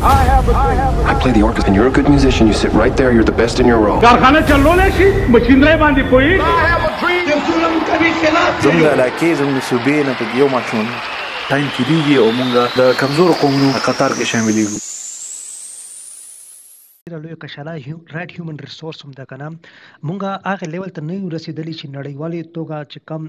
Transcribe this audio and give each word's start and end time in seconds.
I 0.00 1.18
play 1.20 1.32
the 1.32 1.42
orchestra, 1.42 1.66
and 1.66 1.74
you're 1.74 1.88
a 1.88 1.90
good 1.90 2.08
musician. 2.08 2.46
You 2.46 2.52
sit 2.52 2.72
right 2.72 2.96
there. 2.96 3.10
You're 3.12 3.24
the 3.24 3.32
best 3.32 3.58
in 3.58 3.66
your 3.66 3.78
role. 3.78 4.00
کارخانه 4.00 4.42
چلولی 4.42 4.92
شي 4.98 5.08
مشینرۍ 5.28 5.76
باندې 5.82 6.02
پوهېږي 6.10 6.40
زموږ 8.62 8.82
د 8.82 8.88
علاقې 8.96 9.34
زموږ 9.40 9.54
د 9.58 9.60
صوبې 9.70 10.06
نه 10.06 10.12
په 10.18 10.24
you 10.40 10.48
ماشوم 10.48 10.86
time 11.48 11.68
تېرېږي 11.76 12.16
او 12.22 12.32
موږ 12.38 12.50
د 12.78 12.94
کمزورو 13.00 13.32
قومونو 13.40 13.72
په 13.72 13.80
قطار 13.88 14.10
کې 14.10 14.24
شاملېږو 14.32 14.87
ډیره 17.18 17.30
لوی 17.30 17.40
کشاله 17.44 17.72
رائټ 18.16 18.30
هیومن 18.36 18.56
ریسورس 18.64 18.98
هم 19.04 19.12
ده 19.18 19.24
کنه 19.30 19.48
مونږه 20.08 20.30
هغه 20.50 20.70
لیول 20.74 20.90
ته 20.98 21.06
نه 21.08 21.14
یو 21.18 21.32
رسیدلی 21.36 21.74
چې 21.80 21.86
نړیوالې 21.96 22.40
توګه 22.56 22.76
چې 22.92 22.98
کم 23.08 23.22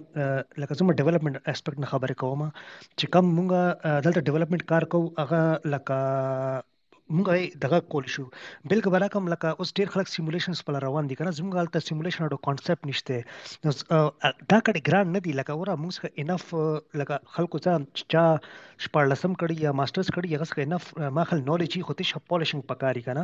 لکه 0.64 0.74
زموږ 0.80 0.94
ډیولپمنٹ 1.02 1.36
اسپیکټ 1.54 1.78
نه 1.84 1.92
خبرې 1.94 2.16
کوم 2.24 2.42
چې 3.00 3.06
کم 3.14 3.32
مونږه 3.38 4.02
دلته 4.08 4.26
ډیولپمنٹ 4.28 4.68
کار 4.74 4.90
کوو، 4.96 5.14
هغه 5.22 5.42
لکه 5.76 6.00
مونږ 7.18 7.60
دغه 7.66 7.80
کول 7.94 8.06
شو. 8.16 8.24
بلکې 8.72 8.94
بلا 8.96 9.08
کوم 9.16 9.30
لکه 9.34 9.54
اوس 9.64 9.74
ډیر 9.80 9.92
خلک 9.96 10.12
سیمولیشنز 10.14 10.62
په 10.70 10.82
روان 10.86 11.10
دي 11.12 11.18
کنه 11.22 11.32
زموږ 11.40 11.62
حالت 11.62 11.88
سیمولیشن 11.90 12.26
او 12.26 12.40
کانسپټ 12.48 12.80
نشته. 12.90 13.16
دا 14.54 14.60
کړي 14.66 14.82
ګران 14.90 15.14
نه 15.16 15.22
دي. 15.28 15.36
لکه 15.40 15.58
وره 15.62 15.76
موږ 15.84 15.92
څخه 15.98 16.10
انف 16.24 16.46
لکه 17.04 17.20
خلکو 17.38 17.64
ته 17.68 17.78
چې 18.02 18.24
شپارلسم 18.88 19.38
کړي 19.42 19.68
یا 19.68 19.72
ماسترز 19.82 20.12
کړي 20.18 20.30
هغه 20.36 20.50
څخه 20.52 20.60
انف 20.68 21.14
ما 21.20 21.28
خل 21.32 21.46
نالج 21.52 21.80
خو 21.90 21.98
ته 22.02 22.12
شپ 22.12 22.28
پالیشنګ 22.34 22.70
پکاري 22.74 23.06
کنه 23.08 23.24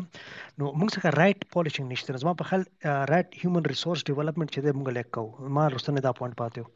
نو 0.60 0.72
موږ 0.80 0.90
څخه 0.96 1.08
رائټ 1.20 1.52
پالیشنګ 1.58 1.86
نشته. 1.96 2.24
زما 2.26 2.34
په 2.42 2.52
خل 2.54 2.66
رائټ 3.14 3.44
هیومن 3.44 3.70
ریسورس 3.74 4.08
ډیولپمنٹ 4.10 4.58
چې 4.58 4.80
موږ 4.80 4.98
لیک 5.00 5.14
کوو. 5.20 5.54
ما 5.60 5.68
رسنه 5.78 6.08
دا 6.08 6.18
point 6.22 6.44
پاتیو 6.44 6.68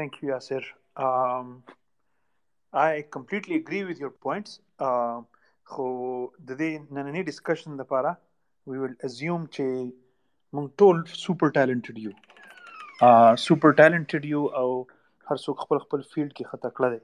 Thank 0.00 0.22
you, 0.22 0.28
Yasir. 0.32 0.64
Um, 0.96 1.62
I 2.72 3.04
completely 3.10 3.56
agree 3.56 3.84
with 3.84 3.98
your 3.98 4.10
points. 4.10 4.60
خو 5.72 5.86
د 6.48 6.50
دې 6.60 6.70
نننی 6.96 7.22
ډسکشن 7.26 7.76
لپاره 7.80 8.10
we 8.70 8.78
will 8.82 8.94
assume 9.08 9.42
چې 9.56 9.66
مونږ 10.54 10.66
ټول 10.82 11.02
سوپر 11.24 11.52
ټالنټډ 11.56 11.96
یو 12.06 12.14
سوپر 13.42 13.76
ټالنټډ 13.80 14.30
یو 14.30 14.42
او 14.60 14.70
هر 15.30 15.36
څوک 15.44 15.62
خپل 15.64 15.82
خپل 15.84 16.00
فیلډ 16.12 16.30
کې 16.36 16.44
خطا 16.52 16.70
کړی 16.78 16.90
دی 16.94 17.00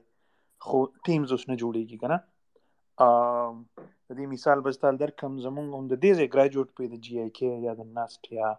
خو 0.67 0.81
ټیمز 1.09 1.35
اوس 1.35 1.45
نه 1.51 1.55
جوړیږي 1.61 1.97
کنه 2.03 2.17
د 4.07 4.09
دې 4.17 4.25
مثال 4.33 4.65
بستال 4.67 4.99
در 5.03 5.15
کم 5.21 5.39
زمونږ 5.45 5.67
هم 5.77 5.85
د 5.93 6.01
دې 6.03 6.11
ځای 6.19 6.27
ګریجویټ 6.35 6.69
په 6.77 6.91
د 6.93 7.03
جی 7.07 7.15
آی 7.23 7.31
کې 7.37 7.49
یا 7.69 7.77
د 7.79 7.89
ناست 7.99 8.31
یا 8.39 8.51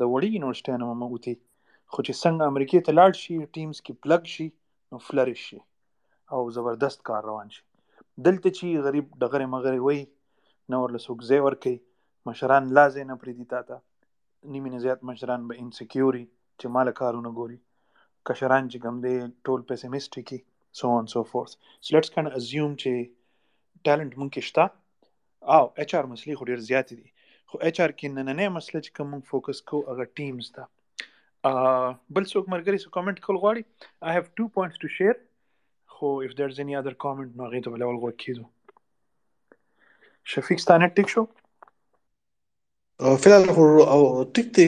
د 0.00 0.12
وړي 0.12 0.28
یونیورسيټي 0.34 0.74
نه 0.82 0.98
مو 1.02 1.08
وتی 1.14 1.36
خو 1.92 1.98
چې 2.06 2.12
څنګه 2.22 2.52
امریکای 2.52 2.84
ته 2.88 2.98
لاړ 2.98 3.10
شي 3.22 3.38
ټیمز 3.56 3.78
کې 3.84 3.92
پلګ 4.02 4.22
شي 4.34 4.48
نو 4.90 5.04
فلریش 5.08 5.48
شي 5.48 5.60
او 6.34 6.40
زبردست 6.56 7.02
کار 7.08 7.22
روان 7.30 7.48
شي. 7.54 7.62
دلته 8.26 8.48
چې 8.56 8.84
غریب 8.86 9.06
دغه 9.24 9.48
مغري 9.54 9.80
وای 9.84 10.00
نو 10.70 10.82
ورله 10.82 11.00
څوک 11.06 11.18
ځای 11.30 11.40
ورکي 11.46 11.74
مشران 12.30 12.72
لازم 12.78 13.08
نه 13.10 13.16
پریدي 13.22 13.46
تا 13.52 13.60
ته. 13.68 13.76
نیمه 14.54 14.74
نه 14.74 14.78
زیات 14.84 15.00
مشران 15.10 15.48
به 15.48 15.62
انسکیوري 15.64 16.24
چې 16.58 16.66
مال 16.76 16.92
کارونه 17.00 17.30
ګوري. 17.38 17.58
کشران 18.30 18.70
چې 18.72 18.78
کوم 18.84 18.96
دی 19.04 19.16
ټول 19.46 19.60
پیسمیسټیک 19.70 20.30
so 20.78 20.88
on 20.98 21.06
so 21.14 21.20
forth. 21.32 21.52
So 21.84 21.96
let's 21.96 22.10
kind 22.14 22.26
of 22.30 22.34
assume 22.40 22.72
چې 22.82 22.92
ټالنت 23.86 24.12
مونږ 24.20 24.30
کې 24.34 24.42
شته. 24.48 24.64
او 25.56 25.64
اچ 25.82 25.94
ار 25.98 26.06
مسلې 26.12 26.34
خو 26.38 26.48
ډیر 26.50 26.64
زیات 26.70 26.88
دي. 26.96 27.08
خو 27.50 27.56
اچ 27.68 27.76
ار 27.84 27.92
کې 27.98 28.06
نه 28.16 28.34
نه 28.40 28.54
مسله 28.56 28.80
چې 28.84 28.90
کوم 28.96 29.20
فوکس 29.30 29.62
کو 29.70 29.80
هغه 29.90 30.08
ټیمز 30.20 30.50
ته 30.56 30.72
بل 31.46 32.24
څوک 32.32 32.48
مرګري 32.54 32.78
سو 32.84 32.90
کمنټ 32.96 33.18
کول 33.26 33.36
غواړي؟ 33.42 33.62
I 34.08 34.14
have 34.16 34.28
two 34.40 34.48
points 34.56 34.82
to 34.84 34.88
share. 34.96 35.16
خو 35.98 36.06
if 36.24 36.32
there 36.38 36.48
is 36.50 36.60
any 36.60 36.76
other 36.76 36.94
comment 37.04 37.36
نو 37.36 37.48
غیتو 37.50 37.70
بل 37.70 37.82
اول 37.82 37.96
غوکی 38.04 38.32
دو 38.38 38.44
شفیق 40.26 40.58
ستانه 40.64 40.88
ټیک 40.96 41.08
شو؟ 41.14 41.22
او 43.00 43.12
فلال 43.22 43.44
خو 43.54 43.64
او 43.94 44.02
ټیک 44.34 44.46
دی. 44.56 44.66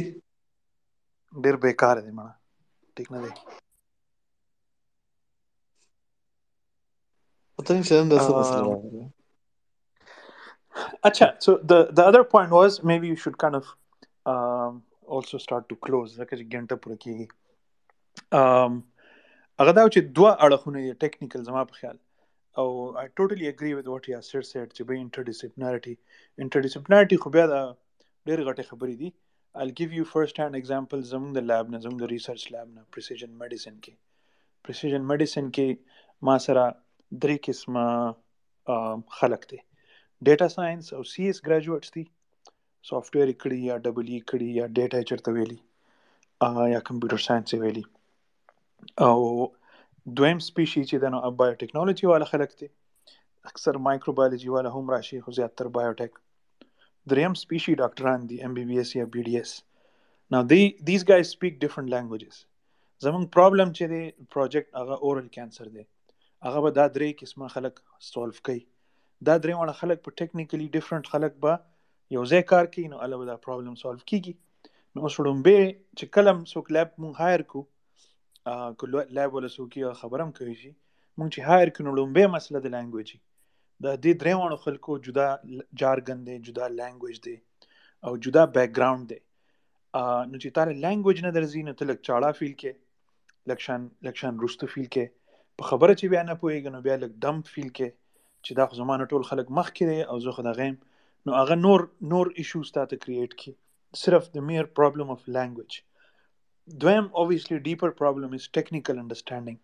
ډیر 1.42 1.56
بیکار 1.62 1.96
دی 2.04 2.12
مړه. 2.18 2.32
ټیک 2.96 3.08
نه 3.12 3.18
دی. 3.22 3.32
اچھا 11.08 11.26
so 11.40 11.56
the 11.68 12.04
other 12.06 12.22
point 12.32 12.52
was 12.52 12.80
maybe 13.00 13.08
you 13.08 13.14
should 13.22 13.36
kind 13.42 13.54
of 13.54 13.66
also 14.26 15.36
start 15.36 15.68
to 15.68 15.74
close 15.86 16.18
گھنٹہ 16.52 16.74
پورے 16.82 16.96
کی 16.96 17.26
هغه 19.60 19.72
دا 19.78 19.84
چې 19.94 20.00
دوه 20.18 20.30
اړخونه 20.46 20.78
دي 20.84 20.92
ټیکنیکل 21.04 21.40
زما 21.48 21.62
په 21.70 21.74
خیال. 21.78 21.96
او 22.60 22.66
آی 23.00 23.06
ټوټلی 23.16 23.46
اګری 23.52 23.72
وذ 23.74 23.86
واټ 23.92 24.04
یا 24.14 24.20
سر 24.28 24.42
سیټ 24.50 24.68
چې 24.76 24.82
به 24.88 24.94
انټرډیسپلینریټي 25.04 25.94
انټرډیسپلینریټي 26.42 27.16
خو 27.22 27.28
بیا 27.36 27.46
دا 27.54 27.62
ډېر 28.28 28.38
غټه 28.48 28.64
خبرې 28.70 28.94
دي. 29.00 29.10
I'll 29.58 29.74
give 29.80 29.92
you 29.98 30.04
first 30.14 30.36
hand 30.42 30.54
example 30.60 31.00
زموږ 31.12 31.30
د 31.38 31.46
لاب 31.50 31.66
نه، 31.72 31.78
زموږ 31.84 31.98
د 32.02 32.10
ریسرچ 32.14 32.42
لاب 32.54 32.68
نه 32.76 32.82
پریسیژن 32.96 33.30
میډیسن 33.40 33.74
کې. 33.84 33.94
پریسیژن 34.64 35.02
میډیسن 35.10 35.50
کې 35.56 35.68
ما 36.28 36.36
سره 36.46 36.64
درې 37.22 37.36
قسمه 37.46 37.86
خلق 39.18 39.42
دي. 39.50 39.60
ډیټا 40.26 40.48
ساينس 40.56 40.92
او 40.96 41.02
سی 41.12 41.28
اس 41.30 41.38
ګریجویټس 41.46 41.90
دي. 41.96 42.04
سافټویر 42.90 43.28
کړي 43.42 43.58
یا 43.70 43.76
ډبل 43.84 44.06
ای 44.12 44.18
e 44.20 44.26
کړي 44.30 44.48
یا 44.58 44.66
ډیټا 44.76 45.00
چرته 45.10 45.30
ویلي 45.36 45.60
یا 46.74 46.80
کمپیوټر 46.88 47.20
ساينس 47.28 47.54
ویلي. 47.62 47.84
او 49.06 49.16
دویم 50.20 50.38
سپیشي 50.48 50.82
چې 50.84 51.04
د 51.04 51.14
نو 51.14 51.22
بایوټیکنالوژي 51.42 52.10
والا 52.12 52.30
خلک 52.32 52.56
دي 52.62 52.68
اکثر 53.50 53.80
مایکروبایولوژي 53.88 54.54
والا 54.56 54.74
هم 54.76 54.96
راشي 54.96 55.20
خو 55.26 55.36
زیاتره 55.40 55.74
بایوټیک 55.78 56.22
دریم 57.14 57.38
سپیشي 57.42 57.74
ډاکټران 57.82 58.28
دي 58.32 58.40
ایم 58.46 58.58
بي 58.60 58.64
بي 58.72 58.80
اس 58.84 58.94
یا 59.00 59.10
بي 59.16 59.26
ډي 59.28 59.36
اس 59.42 59.54
نو 60.34 60.42
دی 60.52 60.62
these 60.90 61.08
guys 61.12 61.30
speak 61.36 61.60
different 61.66 61.94
languages 61.94 62.40
زمونږ 63.04 63.24
problem 63.36 63.72
چې 63.78 63.84
دی 63.94 64.02
پروجیکټ 64.34 64.82
هغه 64.82 65.00
اورل 65.08 65.30
کینسر 65.38 65.70
دی. 65.76 65.84
هغه 66.46 66.60
به 66.64 66.70
دا 66.78 66.86
درې 66.96 67.20
قسمه 67.20 67.48
خلک 67.54 67.80
سولف 68.08 68.40
کوي 68.48 68.60
دا 69.28 69.34
درې 69.44 69.54
وړه 69.60 69.74
خلک 69.80 70.04
په 70.08 70.16
ټیکنیکلی 70.20 70.68
ډیفرنٹ 70.76 71.10
خلک 71.14 71.40
به 71.46 71.56
یو 72.16 72.24
ځای 72.32 72.42
کار 72.52 72.68
کوي 72.74 72.86
نو 72.92 73.00
الله 73.06 73.30
دا 73.30 73.36
پرابلم 73.46 73.80
سولف 73.82 74.04
کیږي 74.10 74.34
نو 74.98 75.08
اوس 75.08 75.16
وړومبه 75.20 75.64
چې 75.98 76.04
کلم 76.18 76.44
څوک 76.52 76.70
لیب 76.76 76.94
مونږ 77.02 77.24
هایر 77.24 77.44
کو 77.54 77.64
کله 78.82 79.04
لاب 79.18 79.34
ولا 79.38 79.50
سوکي 79.54 79.84
خبرم 80.00 80.30
کوي 80.38 80.54
شي. 80.60 80.72
مونږ 81.18 81.30
چې 81.34 81.40
هایر 81.48 81.68
کړو 81.76 81.96
لومبه 81.98 82.32
مسله 82.34 82.58
د 82.64 82.74
لانګویج 82.74 83.10
د 83.84 83.86
دې 84.04 84.12
درېوانو 84.22 84.56
خلکو 84.64 84.98
جدا 85.06 85.28
جارګن 85.80 86.18
دی، 86.26 86.36
جدا 86.48 86.68
لانګویج 86.80 87.16
دی، 87.26 87.36
او 88.06 88.12
جدا 88.26 88.44
بیک 88.56 88.74
گراوند 88.78 89.04
دی 89.12 89.20
نو 90.30 90.36
چې 90.42 90.48
تعالی 90.56 90.74
لانګویج 90.84 91.18
نه 91.26 91.32
درځي، 91.36 91.62
نو 91.68 91.72
ته 91.78 91.84
لک 91.90 91.98
چاړه 92.06 92.30
فیل 92.40 92.54
کې 92.60 92.72
لکشان 93.52 93.88
لکشان 94.06 94.40
رستو 94.44 94.66
فیل 94.74 94.88
کې. 94.94 95.04
په 95.58 95.70
خبره 95.70 95.92
چې 96.00 96.06
بیا 96.12 96.22
نه 96.30 96.34
پويږي 96.40 96.70
نو 96.74 96.80
بیا 96.86 96.96
لک 97.04 97.12
دم 97.24 97.40
فیل 97.52 97.70
کې، 97.76 97.88
چې 98.44 98.52
دا 98.58 98.64
زمانه 98.80 99.04
ټول 99.12 99.22
خلک 99.30 99.50
مخ 99.58 99.70
کې 99.76 100.10
او 100.12 100.16
زه 100.26 100.36
خو 100.36 100.46
دا 100.48 100.52
غیم 100.60 100.76
نو 101.28 101.36
هغه 101.38 101.54
نور 101.62 101.84
نور 102.12 102.30
ایشوز 102.42 102.72
ته 102.76 102.98
کریټ 103.04 103.38
کی 103.42 103.52
صرف 104.02 104.28
د 104.34 104.44
میر 104.50 104.68
پرابلم 104.78 105.10
اف 105.14 105.24
لانګویج 105.36 105.78
دویم 106.82 107.08
obviously 107.22 107.58
deeper 107.68 107.90
problem 108.02 108.34
is 108.38 108.48
technical 108.58 108.96
understanding. 109.04 109.58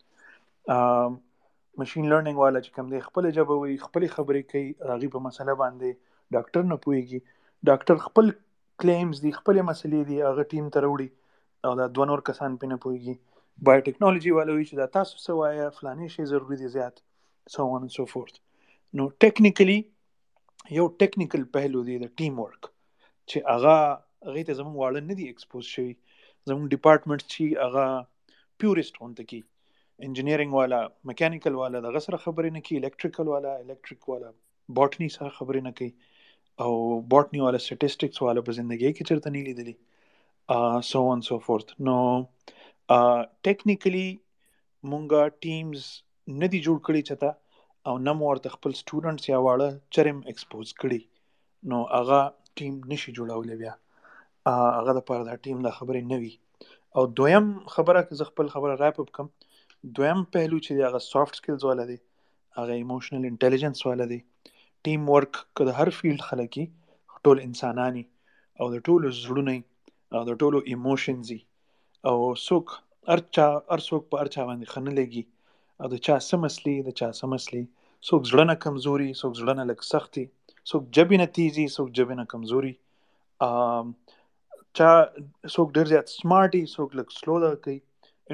ماشین 1.78 2.04
لرنینګ 2.10 2.36
والا 2.36 2.60
چې 2.60 2.70
کوم 2.74 2.90
دی. 2.90 3.00
خپل 3.06 3.30
جبه 3.38 3.54
وي 3.62 3.76
خپل 3.86 4.06
خبرې 4.16 4.42
کوي. 4.52 4.68
هغه 4.90 5.08
په 5.14 5.24
مسله 5.28 5.54
باندې 5.62 5.90
ډاکټر 6.36 6.62
نه 6.72 6.76
پويږي 6.84 7.20
ډاکټر 7.70 7.96
خپل 8.06 8.30
کلیمز 8.82 9.22
دي 9.24 9.32
خپل 9.38 9.60
مسلې 9.70 10.00
دي، 10.10 10.20
هغه 10.28 10.42
ټیم 10.52 10.68
ته 10.76 10.84
وروړي 10.84 11.08
او 11.68 11.72
دا 11.80 11.86
دوه 11.96 12.06
نور 12.12 12.20
کسان 12.28 12.56
پینې 12.62 12.76
پويږي 12.84 13.14
بایو 13.68 13.84
ټیکنالوژي 13.88 14.32
والا 14.38 14.52
وی 14.54 14.64
چې 14.68 14.74
دا 14.82 14.86
تاسو 14.98 15.24
سوایا 15.24 15.68
فلاني 15.80 16.08
شی 16.14 16.24
ضروری 16.32 16.56
دي، 16.62 16.68
زیات. 16.76 17.04
so 17.54 17.68
on 17.76 17.82
and 17.82 17.92
so 17.92 18.06
forth. 18.14 18.36
نو 18.98 19.08
ټیکنیکلی 19.24 19.80
یو 20.76 20.86
ټیکنیکل 21.02 21.44
پهلو 21.56 21.82
دی، 21.88 21.96
د 22.02 22.10
ټیم 22.20 22.38
ورک 22.42 22.68
چې 23.30 23.38
هغه 23.54 23.76
هغه 24.28 24.44
ته 24.48 24.54
زموږ 24.60 24.76
واړه 24.82 25.00
نه 25.08 25.14
دي 25.18 25.24
ایکسپوز 25.30 25.64
شوی 25.76 25.94
زموږ 26.48 26.64
ډپارټمنټ 26.74 27.20
چې 27.32 27.42
هغه 27.64 27.84
پیورست 28.62 28.94
هونته 29.02 29.22
کی 29.30 29.40
انجینیرینګ 30.06 30.52
والا 30.58 30.80
میکانیکل 31.10 31.54
والا، 31.60 31.78
دغه 31.86 32.00
سره 32.06 32.22
خبرې 32.24 32.50
نه 32.56 32.60
کی 32.66 32.74
الکتریکل 32.80 33.26
والا 33.34 33.52
الکتریک 33.62 34.08
والا 34.12 34.30
باټنی 34.78 35.08
سره 35.16 35.30
خبرې 35.38 35.60
نه 35.68 35.72
کوي، 35.78 35.92
او 36.62 36.72
باټنی 37.12 37.40
والا 37.44 37.58
سټیټسټکس 37.66 38.22
والا 38.26 38.40
په 38.48 38.56
ژوندۍ 38.56 38.90
کې 38.96 39.02
چرته 39.08 39.28
نه 39.36 39.40
لیدلی 39.48 39.76
سو 40.90 41.00
اون 41.10 41.20
سو 41.28 41.38
فورث 41.46 41.68
نو 41.88 41.96
ټیکنیکلی 43.48 44.08
مونږه 44.90 45.20
ټیمز 45.44 45.80
نه 46.40 46.46
دي 46.52 46.60
جوړ 46.66 46.78
کړی 46.86 47.02
چتا 47.08 47.30
او 47.88 47.94
نه 48.06 48.12
مو 48.18 48.28
ورته 48.30 48.48
خپل 48.56 48.72
سټوډنټس 48.80 49.24
یا 49.32 49.38
واړه 49.46 49.68
چرم 49.94 50.18
ایکسپوز 50.32 50.68
کړي. 50.80 51.00
نو 51.70 51.78
هغه 51.96 52.20
ټیم 52.60 52.74
نشي 52.92 53.10
جوړولای 53.18 53.56
بیا. 53.62 53.72
هغه 54.52 54.92
د 54.98 55.04
پاره 55.10 55.24
دا 55.28 55.34
ټیم 55.44 55.58
د 55.66 55.74
خبرې 55.78 56.02
نه 56.12 56.18
وي. 56.22 56.32
او 56.96 57.02
دویم 57.18 57.46
خبره 57.74 58.02
که 58.08 58.18
زه 58.20 58.24
خپل 58.30 58.50
خبره 58.54 58.74
راپ 58.82 59.00
اپ 59.02 59.10
کم 59.18 59.28
دویم 59.98 60.24
پهلو 60.36 60.58
چې 60.64 60.88
هغه 60.88 61.00
سافت 61.06 61.40
سکلز 61.40 61.64
والا 61.68 61.84
دی، 61.90 61.98
هغه 62.58 62.72
ایموشنل 62.80 63.28
انټيليجنس 63.30 63.86
والا 63.90 64.06
دی. 64.12 64.20
ټیم 64.88 65.08
ورک 65.14 65.42
کده 65.60 65.76
هر 65.80 65.94
فیلډ 65.98 66.20
خلکی 66.30 66.64
ټول 67.24 67.44
انسانانی 67.48 68.04
او 68.60 68.66
د 68.74 68.82
ټولو 68.88 69.12
زړونه 69.22 69.54
او 70.18 70.22
د 70.30 70.40
ټولو 70.40 70.58
ایموشنز 70.72 71.30
او 72.10 72.16
څوک 72.46 72.74
ارچا 73.14 73.46
ارڅوک 73.74 74.02
په 74.12 74.24
ارچا 74.24 74.42
باندې 74.48 74.72
خنه 74.74 74.92
لګي. 74.98 75.24
او 75.80 75.88
د 75.92 76.00
چا 76.06 76.16
سمسلی 76.30 76.74
د 76.88 76.96
چا 76.98 77.08
سمسلی 77.20 77.62
څوک 78.08 78.22
زړه 78.30 78.44
نه 78.50 78.56
کمزوري 78.64 79.08
څوک 79.20 79.32
زړه 79.40 79.54
نه 79.60 79.64
لګ 79.70 79.80
سختي 79.92 80.24
څوک 80.70 80.82
جبې 80.96 81.16
نه 81.22 81.26
تیزي 81.38 81.66
څوک 81.76 81.88
جبې 81.98 82.14
نه 82.20 82.24
کمزوري 82.32 82.74
چا 84.78 84.90
څوک 85.54 85.68
ډېر 85.76 85.86
زیات 85.92 86.06
سمارټي 86.18 86.62
څوک 86.74 86.88
لږ 86.98 87.08
سلو 87.18 87.36
ده 87.44 87.50
کوي 87.64 87.78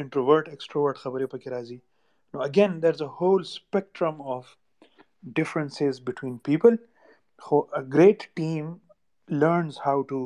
انټروورټ 0.01 0.45
ایکسټروورټ 0.53 0.97
خبرې 1.05 1.27
پکې 1.33 1.49
راځي 1.55 1.79
نو 2.33 2.39
again, 2.49 2.73
there 2.83 2.95
is 2.97 3.03
a 3.09 3.11
whole 3.19 3.43
spectrum 3.57 4.17
of 4.35 4.47
differences 5.39 6.01
between 6.01 6.39
people 6.51 6.77
so 7.47 7.69
a 7.81 7.83
great 7.83 8.29
team 8.41 8.81
learns 9.43 9.79
how 9.87 10.03
to 10.13 10.21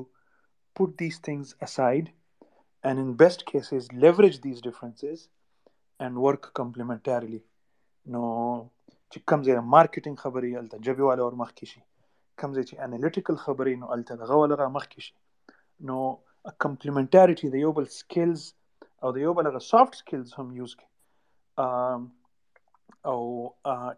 put 0.74 0.98
these 0.98 1.18
things 1.18 1.54
aside 1.60 2.12
and 2.82 2.98
in 2.98 3.14
best 3.14 3.44
cases 3.46 3.88
leverage 4.04 4.40
these 4.46 4.60
differences 4.60 5.28
and 6.00 6.22
work 6.26 6.52
complementarily 6.60 7.42
نو 8.14 8.22
چې 9.12 9.18
کوم 9.30 9.42
ځای 9.46 9.60
مارکیټینګ 9.74 10.16
خبرې 10.24 10.50
الته 10.62 10.76
جبې 10.86 11.04
والا 11.08 11.26
ور 11.26 11.36
مخکې 11.42 11.66
شي 11.72 11.80
کوم 12.40 12.56
ځای 12.56 12.64
چې 12.68 12.74
انالیټیکل 12.86 13.36
خبرې 13.44 13.74
نو 13.82 13.92
الته 13.96 14.22
دغه 14.22 14.40
والا 14.40 14.58
را 14.62 14.68
مخکې 14.76 15.00
شي 15.06 15.14
نو 15.90 15.96
کمپلیمنټریټي 16.64 17.48
د 17.54 17.64
یو 17.64 17.72
بل 17.78 17.86
سکلز 17.94 18.44
او 19.06 19.12
د 19.16 19.24
یو 19.26 19.32
بل 19.38 19.48
هغه 19.50 19.62
سافت 19.68 19.98
سکلز 20.00 20.34
هم 20.40 20.48
یوز 20.60 20.74
کړي 20.80 20.90
او 23.12 23.20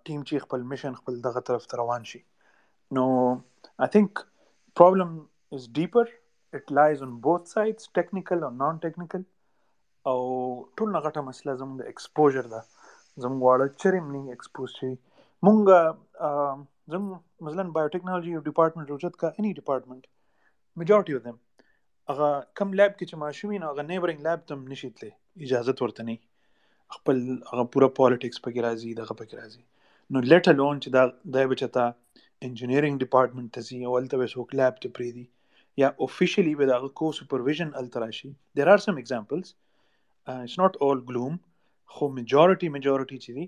ټیم 0.07 0.21
چې 0.29 0.45
خپل 0.47 0.65
میشن 0.73 0.99
خپل 1.01 1.21
دغه 1.27 1.43
طرف 1.51 1.67
ته 1.73 1.81
روان 1.83 2.09
شي. 2.13 2.21
نو 2.99 3.05
I 3.85 3.89
think 3.97 4.23
problem 4.81 5.13
is 5.59 5.69
deeper 5.79 6.05
it 6.59 6.79
lies 6.79 7.03
on 7.07 7.13
both 7.27 7.55
سایډز 7.55 7.85
technical 8.01 8.45
او 8.49 8.53
نان 8.65 8.83
ټیکنیکل 8.87 9.23
او 10.13 10.19
ټول 10.77 10.93
نه 10.97 11.01
غټه 11.07 11.21
مسله 11.29 11.57
زموږ 11.63 11.77
د 11.83 11.93
ایکسپوجر 11.93 12.51
ده. 12.55 12.61
زموږ 13.23 13.41
واړه 13.47 13.67
چرېم 13.83 14.07
نه 14.17 14.37
ایکسپوز 14.37 14.71
شي. 14.81 14.93
مونږ 15.47 15.61
زموږ 16.93 17.13
مثلا 17.47 17.65
بایوټیکنالوژي 17.77 18.33
ډپارټمنټ 18.49 18.87
روچت 18.95 19.15
کا 19.23 19.29
اني 19.39 19.51
ډپارټمنټ 19.59 20.03
میجورټي 20.81 21.13
اف 21.17 21.23
them 21.27 21.37
هغه 22.11 22.29
کم 22.59 22.73
لیب 22.79 22.93
کې 22.99 23.05
چې 23.11 23.21
ماشوم 23.23 23.53
نه 23.53 23.71
هغه 23.71 23.85
نیبرینګ 23.91 24.27
لیب 24.27 24.43
تم 24.51 24.65
نشي 24.73 24.91
تللی 24.99 25.13
اجازه 25.47 25.75
ورته 25.81 26.07
نه 26.09 26.17
خپل 26.97 27.23
هغه 27.53 27.65
پورا 27.77 27.89
پالیټکس 27.99 28.43
پکې 28.45 28.61
راځي 28.67 28.91
دغه 29.01 29.17
پکې 29.21 29.35
راځي 29.41 29.63
نو 30.17 30.23
لیټ 30.31 30.53
الون 30.53 30.83
چې 30.83 30.89
دا، 30.97 31.03
دای 31.37 31.47
بچتا 31.53 31.87
انجینیرینګ 32.47 32.97
ډپارټمنټ 33.05 33.49
ته 33.57 33.67
سي 33.69 33.81
اول 33.93 34.07
ته 34.13 34.23
وسوک 34.23 34.55
لیب 34.61 34.79
ته 34.85 34.95
پری 34.99 35.11
دي 35.17 35.27
یا 35.83 35.91
افیشلی 36.09 36.55
به 36.61 36.71
دا 36.73 36.79
co 37.01 37.11
supervision 37.19 37.75
التراشي 37.81 38.31
there 38.61 38.73
are 38.75 38.85
some 38.85 39.03
examples 39.03 39.53
it's 39.55 40.59
not 40.63 40.79
all 40.87 41.03
gloom 41.11 41.35
خو 41.97 42.09
میجورټي 42.19 42.69
میجورټي 42.77 43.19
چې 43.25 43.31
دي 43.41 43.45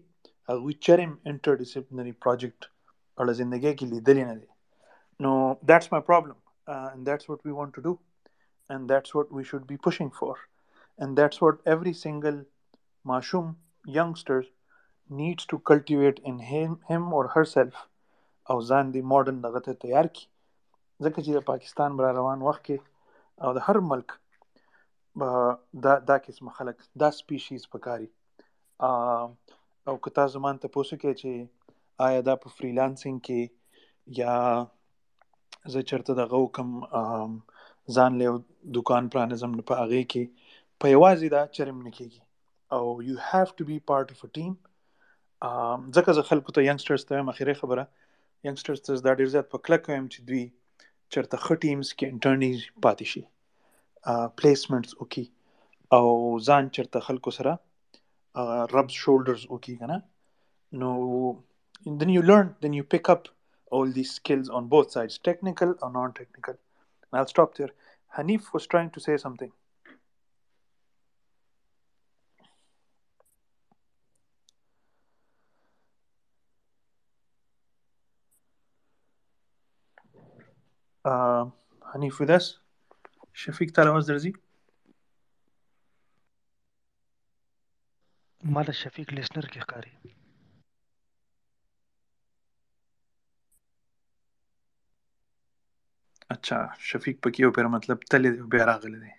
هغه 0.51 0.77
چرم 0.89 1.15
انټر 1.31 1.63
ډیسپلینری 1.63 2.19
پروجیکټ 2.27 2.61
اړه 3.21 3.33
زندګي 3.41 3.73
کې 3.79 3.87
لیدل 3.95 4.23
نه 4.25 4.37
دي 4.43 5.27
نو 5.27 5.39
that's 5.71 5.95
my 5.95 6.07
problem 6.11 6.45
and 6.69 7.07
that's 7.07 7.29
what 7.29 7.45
we 7.45 7.53
want 7.53 7.75
to 7.75 7.83
do. 7.83 7.99
And 8.69 8.89
that's 8.89 9.15
what 9.15 9.33
we 9.33 9.45
should 9.45 9.67
be 9.67 9.77
pushing 9.77 10.11
for. 10.11 10.37
And 10.99 11.17
that's 11.17 11.41
what 11.41 11.59
every 11.65 11.93
single 11.93 12.45
mashum 13.07 13.57
youngster 13.85 14.45
needs 15.09 15.47
to 15.47 15.59
cultivate 15.59 16.21
in 16.25 16.39
him 16.39 16.81
him 16.89 17.13
or 17.13 17.29
herself. 17.29 17.87
او 18.53 18.59
ځان 18.69 18.93
دی 18.95 19.01
ماډرن 19.13 19.39
دغه 19.47 19.61
ته 19.65 19.73
تیار 19.85 20.07
کی 20.19 20.25
ځکه 21.05 21.19
چې 21.25 21.31
د 21.35 21.45
پاکستان 21.51 21.97
بر 21.99 22.15
روان 22.19 22.45
وخت 22.47 22.63
کې 22.69 22.77
او 23.45 23.51
د 23.57 23.67
هر 23.67 23.83
ملک 23.91 24.15
دا 25.85 25.95
دا 26.11 26.17
قسم 26.27 26.49
خلک 26.61 26.87
دا 27.03 27.11
سپیشیز 27.19 27.67
پکاري 27.75 28.09
او 29.89 29.95
که 30.07 30.11
تاسو 30.19 30.33
زمان 30.39 30.61
ته 30.65 30.75
پوسو 30.77 31.01
کې 31.03 31.13
چې 31.21 31.31
آیا 32.09 32.25
دا 32.31 32.35
په 32.43 32.57
فریلانسینګ 32.57 33.19
کې 33.27 33.41
یا 34.21 34.35
زه 35.77 35.87
چرته 35.93 36.19
دغه 36.23 36.43
کوم 36.59 36.73
ځان 37.97 38.19
له 38.23 38.39
دکان 38.79 39.09
پرانیزم 39.15 39.55
په 39.71 39.75
هغه 39.83 40.03
کې، 40.13 40.25
په 40.81 40.87
یوازې 40.95 41.27
دا 41.37 41.43
چرم 41.59 41.79
نه 41.87 41.93
کیږي 41.99 42.23
او 42.77 42.85
you 43.09 43.17
have 43.29 43.49
to 43.57 43.69
be 43.69 43.79
part 43.91 44.09
of 44.15 44.21
a 44.27 44.29
team 44.39 44.53
ځکه 45.97 46.11
زه 46.19 46.23
خلکو 46.31 46.55
ته 46.59 46.67
ینګسټرز 46.69 47.03
ته 47.09 47.27
مخیره 47.31 47.55
خبره 47.63 47.85
ینګسټرز 48.47 48.81
ته 48.87 48.91
دا 49.07 49.13
ډیر 49.21 49.29
زیات 49.35 49.51
په 49.55 49.59
کلک 49.69 49.85
کوم 49.89 50.05
چې 50.13 50.21
دوی 50.29 50.45
چرته 51.17 51.37
خ 51.45 51.59
ټیمز 51.65 51.89
کې 51.99 52.07
انټرنی 52.13 52.53
پاتې 52.85 53.07
شي. 53.13 53.23
پلیسمنټس 54.39 54.93
وکي. 55.01 55.25
او 55.97 56.07
ځان 56.47 56.71
چرته 56.77 57.07
خلکو 57.09 57.31
سره 57.39 57.53
رب 58.75 58.89
شولډرز 59.01 59.43
وکي 59.51 59.77
کنه 59.83 59.99
نو، 60.81 60.91
then 62.01 62.11
you 62.17 62.23
learn 62.31 62.49
then 62.65 62.75
you 62.79 62.85
pick 62.95 63.09
up 63.15 63.29
all 63.77 63.93
these 63.99 64.13
skills 64.19 64.49
on 64.59 64.73
both 64.75 64.89
sides 64.97 65.19
technical 65.29 65.71
or 65.83 65.91
non-technical. 65.97 66.57
And 67.13 67.21
i'll 67.21 67.27
stop 67.27 67.55
there 67.57 67.73
hanif 68.17 68.53
was 68.53 68.67
trying 68.67 68.91
to 68.91 69.01
say 69.01 69.17
something 69.17 69.53
uh, 81.05 81.45
hanif 81.93 82.21
with 82.21 82.31
us 82.31 82.47
شفیق 83.39 83.71
تعالی 83.75 83.91
آواز 83.91 84.11
درځي 84.11 84.33
مال 88.55 88.73
شفیق 88.83 89.13
listener 89.17 89.47
کې 89.53 89.61
ښکاری 89.65 90.18
اچھا 96.35 96.57
شفیق 96.89 97.17
پکې 97.25 97.45
او 97.45 97.51
پر 97.59 97.67
مطلب 97.75 97.99
تلې 98.11 98.31
دی 98.37 98.43
بیا 98.55 98.67
راغلی 98.67 98.99
دی 99.05 99.13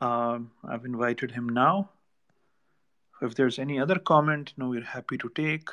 um, 0.00 0.50
I've 0.64 0.84
invited 0.84 1.30
him 1.30 1.48
now. 1.48 1.90
If 3.22 3.34
there's 3.34 3.58
any 3.58 3.78
other 3.78 3.98
comment, 3.98 4.52
no, 4.56 4.68
we're 4.68 4.82
happy 4.82 5.18
to 5.18 5.28
take 5.28 5.70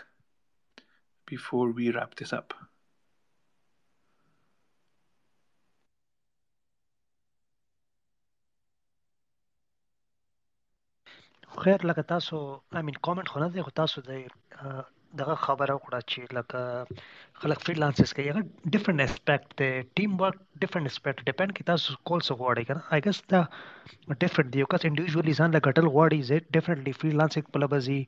before 1.25 1.71
we 1.71 1.91
wrap 1.91 2.15
this 2.15 2.33
up. 2.33 2.53
خیر 11.63 11.85
لکه 11.85 12.01
تاسو 12.01 12.37
آی 12.71 12.81
مین 12.81 12.95
comment 13.07 13.27
خو 13.27 13.39
نه 13.39 13.49
دی 13.53 13.61
خو 13.61 13.71
تاسو 13.79 14.01
د 14.01 14.11
دغه 15.19 15.35
خبره 15.43 15.73
وکړه 15.77 15.99
چې 16.11 16.19
لکه 16.37 16.59
خلک 17.43 17.63
فریلانسرز 17.65 18.13
کوي، 18.17 18.27
هغه 18.31 18.71
ډیفرنٹ 18.75 19.03
اسپیکټ 19.05 19.57
دی. 19.61 19.69
Team 19.99 20.11
work 20.21 20.37
different 20.65 20.91
aspect 20.91 21.27
depend 21.29 21.55
کی 21.57 21.63
تاسو 21.69 21.95
کول 22.09 22.21
څه 22.27 22.33
غواړئ 22.41 22.63
کنه. 22.69 22.81
آی 22.91 22.99
ګس 23.07 23.19
دا 23.33 23.41
ډیفرنٹ 24.23 24.53
دی. 24.53 24.59
یو 24.63 24.69
کس 24.73 24.85
انډیویډوالي 24.89 25.33
ځان 25.39 25.49
له 25.55 25.63
ګټل 25.67 25.87
غواړي، 25.95 26.19
زه 26.29 26.35
ډیفرنٹلی 26.57 26.93
فریلانسینګ 26.99 27.45
په 27.55 27.63
لبزي 27.65 27.99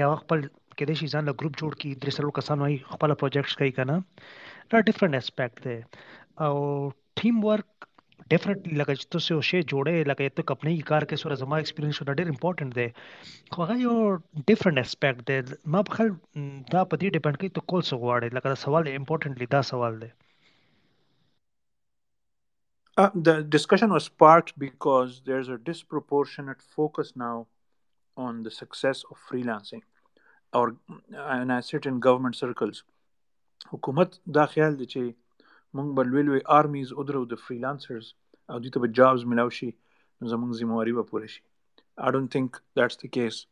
یا 0.00 0.10
خپل 0.24 0.44
کې 0.76 0.84
د 0.90 1.00
شي 1.02 1.06
ځان 1.14 1.30
له 1.30 1.38
گروپ 1.42 1.54
جوړ 1.62 1.78
کی 1.84 1.94
درې 1.94 2.12
سلو 2.18 2.34
کسانو 2.40 2.72
خپل 2.96 3.14
پروجیکټس 3.22 3.54
کوي 3.62 3.72
کنه. 3.78 3.96
دا 4.74 4.84
ډیفرنٹ 4.90 5.22
اسپیکټ 5.22 5.64
دی. 5.64 5.78
او 6.44 6.54
ټیم 7.22 7.44
ورک 7.44 7.88
ډیفینټلی 8.32 8.76
لکه 8.80 8.96
چې 8.98 9.12
تاسو 9.16 9.34
یو 9.34 9.42
شی 9.50 9.60
جوړې 9.72 10.10
لکه 10.10 10.34
ته 10.40 10.48
خپل 10.50 10.82
کار 10.90 11.06
کې 11.08 11.22
سره 11.22 11.40
زما 11.44 11.60
ایکسپیرینس 11.62 12.00
شو 12.00 12.06
ډېر 12.08 12.28
امپورټنت 12.34 12.72
دی 12.80 12.88
خو 13.54 13.68
هغه 13.68 13.78
یو 13.84 13.96
ډیفرنٹ 14.50 14.84
اسپیکټ 14.84 15.30
دی 15.30 15.70
ما 15.76 15.84
په 15.90 16.00
خل 16.00 16.12
دا 16.74 16.82
په 16.90 16.96
دې 17.00 17.08
ډیپند 17.16 17.40
کوي 17.42 17.50
ته 17.58 17.68
کول 17.72 17.86
څه 17.88 17.94
غواړې 18.02 18.28
لکه 18.38 18.62
سوال 18.64 18.92
امپورټنټلی 18.92 19.50
دا 19.56 19.62
سوال 19.72 20.02
دی 20.04 20.12
Uh, 23.02 23.10
the 23.14 23.42
discussion 23.42 23.90
was 23.90 24.04
sparked 24.04 24.58
because 24.58 25.22
there's 25.24 25.48
a 25.48 25.56
disproportionate 25.56 26.60
focus 26.60 27.12
now 27.16 27.46
on 28.16 28.42
the 28.42 28.50
success 28.50 29.02
of 29.10 29.16
freelancing, 29.28 29.80
or 30.52 30.76
and 31.36 31.52
I 31.52 31.60
sit 31.60 31.86
in 31.86 32.00
government 32.00 32.36
circles. 32.36 32.82
حکومت 33.72 34.18
دا 34.34 34.44
خیال 34.54 34.76
دی 34.78 34.86
چې 34.92 35.02
مونږ 35.76 35.94
به 35.96 36.02
لوی 36.10 36.22
لوی 36.28 36.40
آرمیز 36.58 36.92
ودرو 36.98 37.22
د 37.32 37.40
فریلانسرز 37.44 38.12
او 38.52 38.58
دوی 38.64 38.74
ته 38.74 38.84
به 38.84 38.94
جابز 39.00 39.24
ملاو 39.32 39.56
شي، 39.60 39.70
نو 40.18 40.24
زموږ 40.32 40.60
ذمہواری 40.60 40.92
به 40.98 41.08
پوره 41.14 41.32
شي. 41.34 41.42
I 42.02 42.08
ډونټ 42.12 42.28
think 42.36 42.50
that's 42.76 42.96
the 43.02 43.12
case 43.16 43.46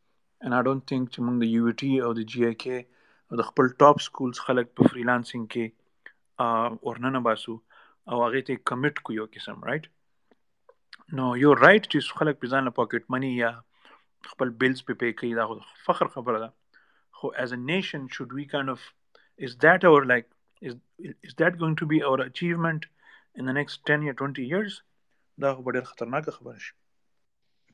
and 0.45 0.55
I 0.59 0.61
don't 0.67 0.85
think 0.91 1.11
چې 1.15 1.21
موږ 1.25 1.37
د 1.41 1.49
یو 1.55 1.73
ټي 1.81 1.93
او 2.05 2.11
د 2.19 2.21
جی 2.35 2.45
آی 2.49 2.55
کې 2.63 2.77
او 3.31 3.41
د 3.41 3.49
خپل 3.49 3.67
ټاپ 3.81 3.99
سکولز 4.05 4.39
خلک 4.45 4.71
په 4.77 4.93
فریلانسینګ 4.93 5.45
کې 5.55 5.67
ورننه 6.91 7.21
باسو 7.27 7.57
او 8.11 8.21
هغه 8.23 8.41
ته 8.47 8.63
کمټ 8.71 9.05
کو 9.09 9.17
یو 9.17 9.27
قسم 9.35 9.59
رائټ 9.71 9.85
نو 11.19 11.27
یو 11.43 11.53
رائټ 11.59 11.83
چې 11.93 12.21
خلک 12.21 12.41
په 12.45 12.53
ځان 12.55 12.69
له 12.69 12.77
پاکټ 12.79 13.15
منی 13.17 13.33
یا 13.41 13.51
خپل 14.31 14.55
بیلز 14.63 14.81
په 14.89 15.01
پی 15.03 15.13
کوي، 15.21 15.33
دا 15.41 15.45
فخر 15.87 16.11
خبره 16.17 16.41
ده. 16.45 16.51
As 17.43 17.53
a 17.53 17.59
nation 17.59 18.07
should 18.17 18.33
we 18.33 18.45
kind 18.53 18.71
of 18.71 18.83
is 19.47 19.57
that 19.63 19.85
our 19.85 20.03
like 20.13 20.25
is 20.69 20.75
that 21.39 21.61
going 21.61 21.77
to 21.81 21.87
be 21.93 21.99
our 22.09 22.19
achievement 22.27 22.87
in 23.35 23.47
the 23.47 23.53
next 23.59 23.87
ten 23.87 24.03
یا 24.03 24.13
ټوینټي 24.21 24.45
ایئرس 24.45 24.81
دا 25.43 25.55
خو 25.55 25.67
به 25.67 25.71
ډېر 25.77 25.85
خطرناکه 25.91 26.39
خبره 26.39 26.59
شي. 26.69 26.73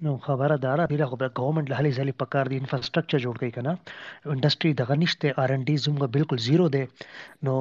نو 0.05 0.11
خبره 0.25 0.57
دارا 0.63 0.85
دی 0.89 0.97
خو 1.11 1.17
گورنمنٹ 1.19 1.71
له 1.73 1.77
هلي 1.77 1.91
ځلې 1.99 2.15
پکار 2.23 2.49
دی 2.53 2.57
انفراستراکچر 2.63 3.21
جوړ 3.25 3.35
کړي 3.41 3.53
کنه 3.57 3.73
انډستری 4.35 4.73
دغه 4.81 4.97
نشته 5.03 5.45
آر 5.45 5.55
ان 5.55 5.63
ډي 5.69 5.77
زموږ 5.85 6.13
بالکل 6.17 6.43
زیرو 6.47 6.67
دی. 6.75 6.83
نو 7.49 7.55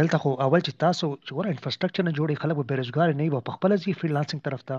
دلته 0.00 0.20
خو 0.24 0.32
اول 0.46 0.60
چې 0.66 0.80
تاسو 0.84 1.10
چې 1.26 1.38
ور 1.38 1.50
انفراستراکچر 1.52 2.08
نه 2.08 2.14
جوړي، 2.18 2.42
خلک 2.42 2.56
به 2.60 2.68
بیروزګار 2.72 3.14
نه 3.20 3.28
وي 3.28 3.44
په 3.50 3.56
خپل 3.58 3.76
ځي 3.76 3.94
فریلانسینګ 4.00 4.40
طرف 4.48 4.62
ته. 4.70 4.76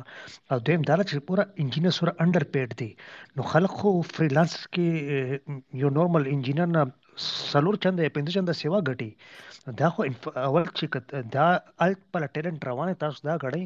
او 0.51 0.59
دویم 0.65 0.83
دا 0.89 0.97
چې 1.03 1.27
پورا 1.29 1.45
انجینر 1.65 1.95
سره 1.99 2.15
انډر 2.23 2.43
پیډ 2.53 2.69
دی 2.83 2.91
نو 3.39 3.47
خلک 3.53 3.77
خو 3.81 3.95
فریلانس 4.15 4.57
کې 4.73 5.83
یو 5.83 5.93
نورمال 5.99 6.29
انجینر 6.33 6.73
نه 6.75 6.83
سلور 7.21 7.75
چند 7.83 8.01
پنځه 8.15 8.33
چند 8.35 8.51
سیوا 8.61 8.79
غټي 8.89 9.09
دا 9.79 9.87
خو 9.95 10.03
اول 10.03 10.67
چې 10.77 10.85
دا 11.35 11.47
ال 11.85 11.95
په 12.15 12.29
ټیلنت 12.35 12.67
روانه 12.69 12.99
تاسو 13.01 13.27
دا 13.29 13.35
غړی 13.43 13.63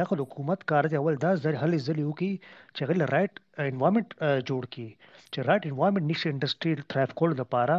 دا 0.00 0.06
خو 0.10 0.18
حکومت 0.20 0.64
کار 0.72 0.88
دی. 0.92 0.96
اول 1.00 1.18
دا 1.24 1.32
ځل 1.42 1.58
هلي 1.62 1.80
ځل 1.88 2.00
یو 2.04 2.14
کی 2.20 2.30
چې 2.76 2.82
غل 2.90 3.04
رائټ 3.14 3.32
انوایرنمنت 3.66 4.16
جوړ 4.48 4.62
کی 4.76 4.86
چې 5.32 5.38
رائټ 5.48 5.62
انوایرنمنت 5.72 6.10
نشه 6.12 6.32
انډستری 6.34 6.72
تھرایف 6.94 7.14
کول 7.20 7.36
د 7.40 7.48
پاره 7.56 7.78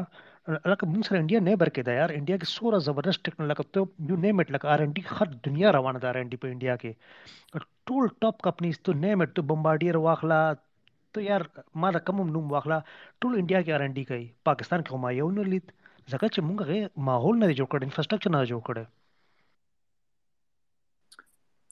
لکه 0.71 0.87
موږ 0.93 1.03
سره 1.07 1.19
انډیا 1.19 1.39
نیبر 1.47 1.69
کې 1.75 1.81
دا 1.89 1.93
یار. 1.99 2.11
انډیا 2.17 2.35
کې 2.41 2.47
سوره 2.57 2.77
زبردست 2.87 3.23
ټیکنالوژي 3.27 3.51
لکه 3.53 3.63
ته 3.77 4.11
یو 4.11 4.17
نیم 4.25 4.43
اٹ 4.43 4.51
لکه 4.55 4.73
آر 4.73 4.83
ان 4.85 4.91
ډي 4.99 5.03
خط 5.15 5.31
دنیا 5.47 5.71
روانه 5.77 5.99
ده 6.03 6.11
آر 6.11 6.19
ان 6.21 6.29
ډي 6.33 6.37
په 6.43 6.47
انډیا 6.53 6.75
کې. 6.81 6.91
ټول 7.89 8.03
ټاپ 8.21 8.35
کمپنیز 8.47 8.77
ته 8.89 9.01
نیم 9.05 9.25
اٹ 9.25 9.33
ته 9.39 9.47
بمبارډیر 9.53 9.95
واخلا 10.05 10.41
ته 11.17 11.25
یار 11.29 11.45
ما 11.85 11.91
دا 11.97 12.01
کوم 12.09 12.21
نوم 12.35 12.53
واخلا 12.57 12.79
ټول 12.89 13.33
انډیا 13.39 13.59
کې 13.65 13.71
آر 13.77 13.85
ان 13.87 13.97
ډي 13.97 14.05
کوي 14.11 14.27
پاکستان 14.49 14.85
کې 14.85 14.91
هم 14.95 15.17
یو 15.21 15.29
نه 15.39 15.47
لید 15.53 15.73
ځکه 16.11 16.25
چې 16.33 16.39
موږ 16.47 16.59
هغه 16.67 16.79
ماحول 17.09 17.35
نه 17.43 17.47
جوړ 17.59 17.67
کړ 17.73 17.79
انفراستراکچر 17.89 18.35
نه 18.37 18.41
جوړ 18.51 18.61
کړ 18.69 18.77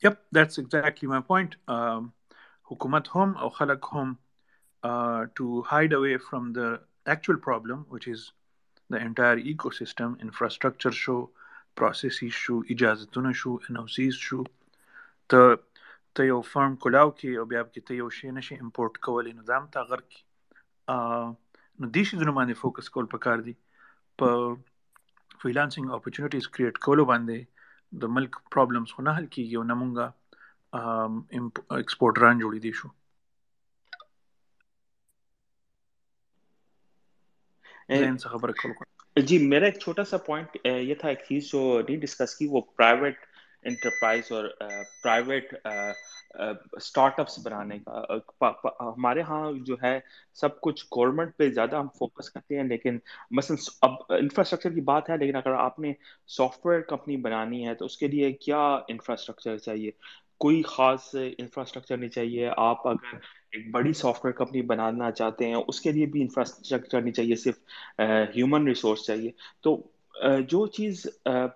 yep 0.05 0.15
that's 0.35 0.59
exactly 0.59 1.09
my 1.13 1.21
point 1.27 1.51
حکومت 2.71 3.11
هم 3.17 3.43
او 3.45 3.49
خلک 3.59 3.91
هم 3.97 4.15
to 5.39 5.45
hide 5.73 5.93
away 5.99 6.15
from 6.29 6.49
the 6.57 6.73
actual 7.13 7.37
problem 7.49 7.85
which 7.95 8.07
is 8.15 8.25
the 8.95 8.99
entire 9.09 9.39
ecosystem 9.53 10.17
infrastructure 10.27 10.93
شو 11.03 11.17
پروسیسز 11.81 12.33
شو 12.39 12.55
اجازتونه 12.75 13.31
شو 13.43 13.53
ان 13.69 13.77
او 13.83 13.85
سیز 13.93 14.19
شو 14.25 14.43
ته 15.33 15.55
ته 16.19 16.25
یو 16.29 16.39
فرم 16.51 16.73
کولاو 16.85 17.09
کې 17.11 17.29
او 17.41 17.45
بیا 17.53 17.61
کې 17.63 17.81
ته 17.89 17.93
یو 18.01 18.09
شی 18.17 18.29
نشي 18.37 18.55
امپورټ 18.59 18.93
کولای 19.07 19.33
نو 19.37 19.43
ځم 19.51 19.63
تا 19.77 19.81
غر 19.91 20.01
کې. 20.09 20.19
نو 21.79 21.85
دې 21.95 22.03
شي 22.09 22.15
زونه 22.21 22.33
باندې 22.37 22.61
فوکس 22.63 22.89
کول 22.97 23.05
پکار 23.13 23.37
دي 23.47 23.55
په 24.23 24.27
فریلانسینګ 25.41 25.87
اپورچونټیز 25.97 26.45
کریټ 26.57 26.75
کولو 26.87 27.03
باندې 27.11 27.37
د 28.03 28.03
ملک 28.17 28.31
پرابلمز 28.57 28.89
خو 28.97 29.01
نه 29.07 29.11
حل 29.19 29.27
کیږي 29.35 29.55
او 29.61 29.63
نه 29.71 29.75
مونږه 29.81 30.05
ایکسپورټران 31.79 32.35
جوړې 32.43 32.59
دي 32.67 32.73
شو. 32.81 32.89
جی 39.29 39.37
میرا 39.47 39.65
ایک 39.65 39.77
چھوٹا 39.79 40.03
سا 40.09 40.17
پوائنٹ 40.25 40.55
یہ 40.65 40.95
تھا 40.99 41.09
ایک 41.09 41.19
چیز 41.27 41.49
جو 41.51 41.59
نہیں 41.87 41.97
ڈسکس 42.01 42.31
کی 42.35 42.45
وہ 42.51 42.61
پرائیویٹ 42.75 43.15
انٹرپرائز 43.65 44.31
اور 44.31 44.45
پرائیویٹ 45.03 45.53
اسٹارٹ 46.77 47.19
اپس 47.19 47.39
بنانے 47.45 47.77
کا 47.79 48.51
ہمارے 48.81 49.21
ہاں 49.21 49.51
جو 49.65 49.75
ہے 49.83 49.97
سب 50.37 50.59
کچھ 50.61 50.85
گورنمنٹ 50.87 51.35
پہ 51.37 51.49
زیادہ 51.49 51.75
ہم 51.75 51.87
فوکس 51.99 52.29
کرتے 52.29 52.57
ہیں، 52.57 52.63
لیکن 52.63 52.97
مثلاً 53.31 53.57
اب 53.81 53.91
انفراسٹرکچر 54.09 54.73
کی 54.73 54.81
بات 54.81 55.09
ہے، 55.09 55.17
لیکن 55.17 55.35
اگر 55.35 55.53
آپ 55.55 55.79
نے 55.79 55.93
سافٹ 56.27 56.65
ویئر 56.65 56.81
کمپنی 56.81 57.17
بنانی 57.17 57.67
ہے 57.67 57.73
تو 57.75 57.85
اس 57.85 57.97
کے 57.97 58.07
لیے 58.07 58.31
کیا 58.33 58.59
انفراسٹرکچر 58.87 59.57
چاہیے؟ 59.57 59.91
کوئی 60.41 60.61
خاص 60.67 61.15
انفراسٹرکچر 61.37 61.97
نہیں 61.97 62.09
چاہیے۔ 62.09 62.49
آپ 62.57 62.87
اگر 62.87 63.17
ایک 63.51 63.69
بڑی 63.71 63.93
سافٹ 63.93 64.25
ویئر 64.25 64.33
کمپنی 64.35 64.61
بنانا 64.61 65.11
چاہتے 65.11 65.47
ہیں، 65.47 65.55
اس 65.67 65.81
کے 65.81 65.91
لیے 65.91 66.05
بھی 66.05 66.21
انفراسٹرکچر 66.21 67.01
نہیں 67.01 67.13
چاہیے، 67.13 67.35
صرف 67.35 67.57
uh, 68.01 68.23
ہیومن 68.35 68.67
ریسورس 68.67 69.05
چاہیے۔ 69.05 69.31
تو 69.61 69.75
جو 70.49 70.65
چیز 70.67 71.05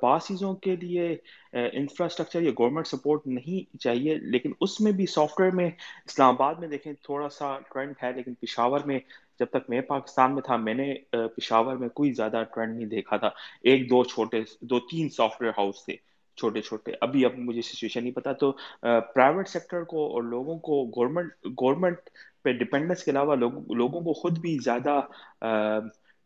بعض 0.01 0.25
چیزوں 0.27 0.53
کے 0.55 0.75
لیے 0.75 1.07
انفراسٹرکچر 1.53 2.41
یا 2.41 2.51
گورنمنٹ 2.59 2.87
سپورٹ 2.87 3.27
نہیں 3.27 3.77
چاہیے، 3.79 4.15
لیکن 4.31 4.51
اس 4.61 4.79
میں 4.81 4.91
بھی 4.91 5.05
سافٹ 5.05 5.39
ویئر 5.39 5.51
میں، 5.51 5.69
اسلام 6.05 6.33
آباد 6.35 6.55
میں 6.59 6.67
دیکھیں، 6.67 6.91
تھوڑا 7.03 7.29
سا 7.29 7.57
ٹرینڈ 7.73 7.93
ہے، 8.03 8.11
لیکن 8.13 8.33
پشاور 8.33 8.79
میں 8.85 8.99
جب 9.39 9.45
تک 9.49 9.69
میں 9.69 9.81
پاکستان 9.87 10.33
میں 10.33 10.41
تھا، 10.41 10.55
میں 10.57 10.73
نے 10.73 10.93
پشاور 11.35 11.75
میں 11.75 11.89
کوئی 11.89 12.11
زیادہ 12.13 12.43
ٹرینڈ 12.53 12.75
نہیں 12.75 12.89
دیکھا 12.89 13.17
تھا۔ 13.17 13.29
ایک، 13.61 13.89
دو 13.89 14.03
چھوٹے، 14.03 14.41
دو، 14.61 14.79
تین 14.89 15.09
سافٹ 15.09 15.41
ویئر 15.41 15.51
ہاؤس 15.57 15.85
تھے، 15.85 15.95
چھوٹے 16.37 16.61
چھوٹے۔ 16.61 16.91
ابھی، 17.01 17.25
اب 17.25 17.37
مجھے 17.37 17.61
سچویشن 17.61 18.03
نہیں 18.03 18.15
پتا۔ 18.15 18.31
تو 18.33 18.51
پرائیویٹ 18.81 19.47
سیکٹر 19.49 19.83
کو 19.83 20.07
اور 20.13 20.23
لوگوں 20.23 20.57
کو 20.59 20.83
گورنمنٹ 20.95 21.31
گورنمنٹ 21.61 22.09
پہ 22.43 22.51
ڈپینڈنس 22.59 23.03
کے 23.03 23.11
علاوہ 23.11 23.35
لوگوں 23.35 24.01
کو 24.01 24.13
خود 24.13 24.37
بھی 24.39 24.57
زیادہ 24.63 24.99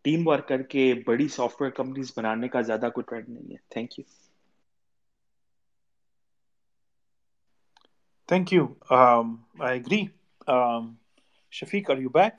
ٹیم 0.06 0.28
ورک 0.28 0.48
کر 0.48 0.62
کے 0.70 0.84
بڑی 1.06 1.28
سافٹ 1.30 1.62
ویئر 1.62 1.72
کمپنیز 1.74 2.12
بنانے 2.16 2.48
کا 2.50 2.62
زیادہ 2.64 2.90
کوئی 2.94 3.04
ٹرینڈ 3.10 3.30
نہیں 3.30 3.52
ہے. 3.52 3.58
Thank 3.70 4.00
you 4.00 4.06
thank 8.30 8.48
you 8.54 8.66
I 9.62 9.76
agree 9.76 10.02
Shafiq 11.54 11.86
are 11.92 11.98
you 11.98 12.10
back 12.12 12.36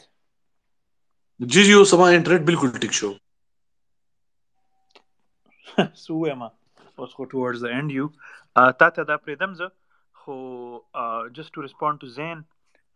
جی 1.40 1.62
جی 1.64 1.74
وہ 1.74 1.84
سما 1.86 2.06
انٹرنیٹ 2.10 2.42
بالکل 2.46 2.68
ٹھیک 2.80 2.92
شو. 2.94 3.10
سو 5.96 6.14
اما 6.26 6.48
اوس 6.98 7.10
خو 7.14 7.22
ټورډز 7.30 7.60
د 7.62 7.66
اینڈ 7.74 7.88
یو 7.92 8.06
تا 8.78 8.86
ته 8.90 9.02
دا 9.10 9.16
پریدم 9.24 9.50
زه 9.54 9.66
خو 10.16 10.34
just 11.36 11.50
to 11.54 11.62
respond 11.62 11.94
to 12.00 12.06
Zain 12.10 12.36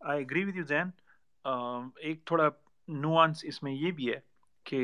I 0.00 0.18
agree 0.20 0.42
with 0.44 0.56
you 0.56 0.64
Zain 0.66 0.88
ایک 2.04 2.18
تھوڑا 2.26 2.46
نوانس 2.88 3.44
اس 3.44 3.62
میں 3.62 3.72
یہ 3.74 3.90
بھی 3.92 4.06
ہے. 4.10 4.18
کہ 4.66 4.80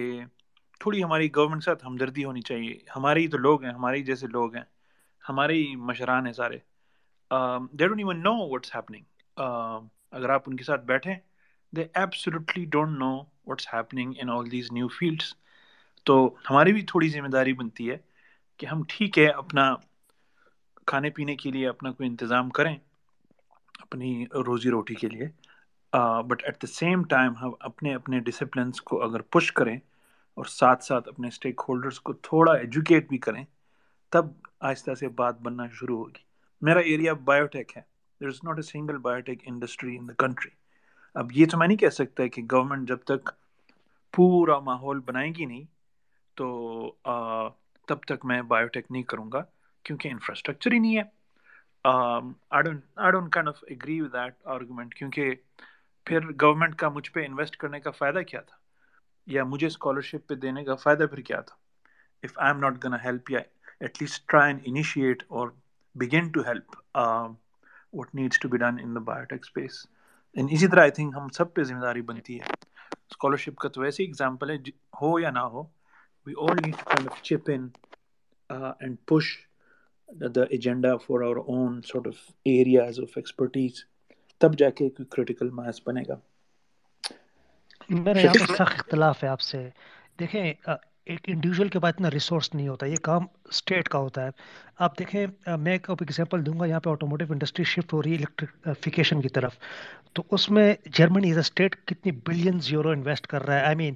تھوڑی 0.81 1.03
ہماری 1.05 1.29
گورنمنٹ 1.37 1.61
کے 1.61 1.65
ساتھ 1.65 1.85
ہمدردی 1.87 2.25
ہونی 2.25 2.41
چاہیے۔ 2.41 2.79
ہمارے 2.97 3.21
ہی 3.21 3.29
تو 3.29 3.39
لوگ 3.39 3.65
ہیں 3.65 3.73
ہمارے 3.73 3.97
ہی 3.99 4.03
جیسے 4.03 4.27
لوگ 4.27 4.55
ہیں، 4.55 4.65
ہمارے 5.25 5.55
ہی 5.55 5.75
مشران 5.89 6.27
ہیں 6.27 6.33
سارے۔ 6.33 6.59
They 7.73 7.87
don't 7.87 8.01
even 8.01 8.23
know 8.23 8.35
what's 8.51 8.75
happening 8.75 9.05
اگر 10.11 10.29
آپ 10.31 10.43
ان 10.47 10.57
کے 10.57 10.65
ساتھ 10.65 10.85
بیٹھیں 10.85 11.15
they 11.73 11.85
absolutely 11.95 12.65
don't 12.65 12.99
know 12.99 13.13
what's 13.47 13.69
happening 13.75 14.13
in 14.19 14.31
all 14.31 14.51
these 14.53 14.73
new 14.73 14.89
fields 14.89 15.35
تو 16.07 16.15
ہماری 16.51 16.73
بھی 16.73 16.83
تھوڑی 16.83 17.09
ذمہ 17.09 17.29
داری 17.29 17.53
بنتی 17.53 17.91
ہے 17.91 17.97
کہ 18.61 18.67
ہم 18.67 18.83
ٹھیک 18.89 19.19
ہے 19.19 19.27
اپنا 19.27 19.75
کھانے 20.87 21.11
پینے 21.11 21.37
کے 21.37 21.51
لیے 21.51 21.69
اپنا 21.69 21.91
کوئی 21.93 22.09
انتظام 22.09 22.51
کریں، 22.51 22.77
اپنی 23.79 24.25
روزی 24.47 24.71
روٹی 24.71 24.95
کے 24.95 25.09
لیے۔ 25.09 25.27
But 25.93 26.45
at 26.45 26.63
the 26.63 26.67
same 26.67 27.03
time 27.05 27.37
ہم 27.37 27.51
اپنے 27.61 27.95
اپنے 27.95 28.21
ڈسپلنس 28.21 28.81
کو 28.81 29.03
اگر 29.03 29.23
پش 29.31 29.53
کریں 29.53 29.77
اور 30.37 30.45
ساتھ 30.45 30.85
ساتھ 30.85 31.09
اپنے 31.09 31.29
اسٹیک 31.29 31.61
ہولڈرس 31.69 32.01
کو 32.01 32.13
تھوڑا 32.13 32.53
ایجوکیٹ 32.53 33.09
بھی 33.09 33.19
کریں، 33.19 33.45
تب 34.13 34.27
آہستہ 34.61 34.95
سے 34.95 35.09
بات 35.09 35.41
بننا 35.41 35.67
شروع 35.73 35.99
ہوگی۔ 35.99 36.23
میرا 36.63 36.81
ایریا 36.81 37.13
بایوٹیک 37.25 37.77
ہے۔ 37.77 37.83
There 38.21 38.29
is 38.29 38.39
not 38.45 38.57
a 38.57 38.63
single 38.63 38.99
biotech 38.99 39.43
industry 39.47 39.97
in 39.97 40.09
the 40.09 40.13
country 40.19 40.51
اب 41.15 41.33
یہ 41.33 41.47
تو 41.47 41.59
میں 41.59 41.67
نہیں 41.67 41.79
کہہ 41.79 41.89
سکتا 41.89 42.27
کہ 42.27 42.43
گورنمنٹ 42.53 42.89
جب 42.89 42.99
تک 43.05 43.31
پورا 44.15 44.59
ماحول 44.59 45.01
بنائے 45.01 45.31
گی 45.31 45.45
نہیں، 45.45 45.65
تو 46.35 46.95
تب 47.89 48.03
تک 48.07 48.25
میں 48.25 48.41
بایوٹیک 48.43 48.87
نہیں 48.91 49.03
کروں 49.03 49.31
گا، 49.33 49.43
کیونکہ 49.85 50.09
انفراسٹرکچر 50.09 50.73
ہی 50.73 50.79
نہیں 50.79 50.97
ہے۔ 50.97 51.03
I 51.85 52.63
don't 53.13 53.31
kind 53.33 53.49
of 53.49 53.65
agree 53.71 54.01
with 54.01 54.13
that 54.13 54.47
argument 54.47 54.95
کیونکہ 54.95 55.35
پھر 56.07 56.29
گورنمنٹ 56.43 56.75
کا 56.77 56.89
مجھ 56.89 57.11
پہ 57.13 57.25
انویسٹ 57.27 57.57
کرنے 57.57 57.81
کا 57.81 57.91
فائدہ 57.91 58.19
کیا 58.19 58.41
تھا؟ 58.41 58.57
یا 59.27 59.45
مجھے 59.45 59.67
اسکالرشپ 59.67 60.29
پہ 60.29 60.35
دینے 60.35 60.65
کا 60.65 60.75
فائدہ 60.75 61.07
پھر 61.11 61.21
کیا 61.21 61.41
تھا؟ 61.41 61.57
If 62.23 62.39
I 62.39 62.51
am 62.51 62.61
not 62.61 62.85
gonna 62.85 62.95
help 63.05 63.31
یا 63.31 63.41
at 63.81 64.01
least 64.01 64.29
try 64.29 64.53
and 64.53 64.61
initiate 64.65 65.23
اور 65.29 65.49
begin 65.95 66.29
to 66.33 66.41
help 66.47 66.77
what 67.93 68.15
needs 68.15 68.39
to 68.41 68.49
be 68.49 68.59
done 68.59 68.79
in 68.83 68.95
the 68.95 69.01
biotech 69.05 69.41
space 69.43 69.87
and 70.37 70.49
اسی 70.53 70.67
طرح 70.67 70.81
آئی 70.81 70.91
تھنک 70.91 71.15
ہم 71.17 71.29
سب 71.29 71.55
پہ 71.55 71.63
ذمہ 71.63 71.81
داری 71.81 72.03
بنتی 72.03 72.39
ہے۔ 72.41 72.53
اسکالرشپ 73.11 73.57
کا 73.57 73.69
تو 73.69 73.81
ویسے 73.81 74.03
ایگزامپل 74.03 74.51
ہے، 74.51 74.57
ہو 75.03 75.19
یا 75.21 75.31
نہ 75.31 75.39
ہو 75.53 75.63
we 76.27 76.35
all 76.43 76.57
need 76.67 76.77
kind 76.85 77.09
of 77.11 77.23
chip 77.23 77.51
in 77.55 77.69
and 78.51 78.97
push 79.07 79.37
the 80.09 80.43
agenda 80.51 80.97
for 80.97 81.23
our 81.25 81.37
own 81.47 81.81
sort 81.83 82.07
of 82.07 82.31
areas 82.45 83.01
of 83.01 83.17
expertise 83.17 83.85
تب 84.43 84.59
جا 84.59 84.71
کے 84.71 84.89
کوئی 84.89 85.07
کریٹیکل 85.11 85.51
ماس 85.51 85.81
بنے 85.87 86.03
گا۔ 86.09 86.17
میرا 87.91 88.21
یہاں 88.21 88.35
پر 88.35 88.47
سخت 88.47 88.79
اختلاف 88.79 89.23
ہے 89.25 89.29
آپ 89.29 89.41
سے۔ 89.41 89.69
دیکھیں 90.21 90.43
ایک 91.07 91.21
انڈیویجول 91.27 91.69
کے 91.69 91.79
بعد 91.79 91.93
اتنا 91.93 92.11
ریسورس 92.11 92.55
نہیں 92.55 92.69
ہوتا 92.69 92.87
یہ 92.87 92.97
کام 93.03 93.27
اسٹیٹ 93.45 93.89
کا 93.89 93.99
ہوتا 93.99 94.25
ہے۔ 94.25 94.31
آپ 94.79 94.99
دیکھیں 94.99 95.27
میں 95.59 95.73
ایک 95.73 95.91
ایگزامپل 95.91 96.47
دوں 96.47 96.59
گا 96.61 96.67
یہاں 96.67 96.81
پہ 96.81 96.91
آٹوموٹیو 96.91 97.27
انڈسٹری 97.31 97.65
شفٹ 97.65 97.93
ہو 97.93 98.03
رہی 98.03 98.11
ہے 98.11 98.17
الیکٹریفیکیشن 98.17 99.21
کی 99.21 99.29
طرف۔ 99.29 99.53
تو 100.13 100.23
اس 100.31 100.51
میں 100.51 100.75
جرمنی 100.93 101.29
ایز 101.29 101.37
اے 101.37 101.41
اسٹیٹ 101.41 101.77
کتنی 101.87 102.13
بلینز 102.27 102.73
یورو 102.73 102.91
انویسٹ 102.91 103.27
کر 103.27 103.43
رہا 103.43 103.59
ہے۔ 103.59 103.65
آئی 103.65 103.77
مین 103.77 103.95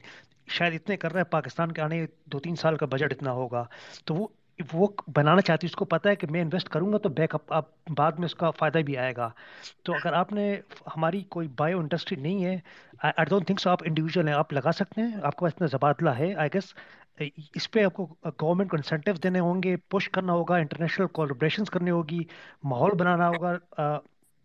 شاید 0.49 0.75
اتنے 0.75 0.97
کر 0.97 1.13
رہے 1.13 1.21
ہیں 1.21 1.31
پاکستان 1.31 1.73
کے 1.73 1.83
آنے 1.83 2.05
دو 2.33 2.39
تین 2.39 2.57
سال 2.57 2.77
کا 2.77 2.87
بجٹ 2.87 3.13
اتنا 3.13 3.33
ہوگا۔ 3.33 3.65
تو 4.05 4.15
وہ 4.15 4.27
وہ 4.59 4.87
بنانا 5.15 5.41
چاہتی 5.41 5.67
ہے 5.67 5.71
اس 5.71 5.77
کو 5.77 5.85
پتا 5.85 6.11
ہے 6.11 6.17
کہ 6.17 6.27
میں 6.31 6.41
انویسٹ 6.43 6.69
کروں 6.69 6.93
گا 6.93 6.99
تو 6.99 7.09
بیک 7.09 7.35
اپ 7.35 7.53
آپ 7.53 7.65
بعد 7.97 8.13
میں 8.19 8.27
اس 8.27 8.35
کا 8.35 8.51
فائدہ 8.51 8.79
بھی 8.87 8.97
آئے 8.99 9.15
گا۔ 9.17 9.29
تو 9.85 9.95
اگر 9.95 10.13
آپ 10.13 10.33
نے 10.33 10.53
ہماری 10.97 11.23
کوئی 11.31 11.49
بایو 11.57 11.79
انڈسٹری 11.81 12.17
نہیں 12.17 12.45
ہے 12.45 12.57
آئی 13.03 13.25
ڈونٹ 13.25 13.47
تھنک 13.47 13.61
سو 13.61 13.71
آپ 13.71 13.83
انڈیویجول 13.87 14.29
ہیں 14.29 14.35
آپ 14.35 14.53
لگا 14.53 14.73
سکتے 14.75 15.01
ہیں۔ 15.01 15.21
آپ 15.23 15.37
کے 15.37 15.45
پاس 15.45 15.53
اتنا 15.55 15.67
زبادلہ 15.73 16.11
ہے 16.19 16.33
آئی 16.35 16.51
گیس 16.55 16.75
اس 17.55 17.71
پہ 17.71 17.85
آپ 17.85 17.95
کو 17.95 18.07
گورنمنٹ 18.41 18.71
کو 18.71 18.77
انسینٹیو 18.77 19.15
دینے 19.23 19.41
ہوں 19.41 19.63
گے 19.63 19.77
پش 19.91 20.09
کرنا 20.11 20.33
ہوگا 20.33 20.57
انٹرنیشنل 20.57 21.07
کولابریشنس 21.13 21.71
کرنی 21.71 21.91
ہوگی 21.91 22.19
ماحول 22.65 22.95
بنانا 22.99 23.29
ہوگا 23.29 23.53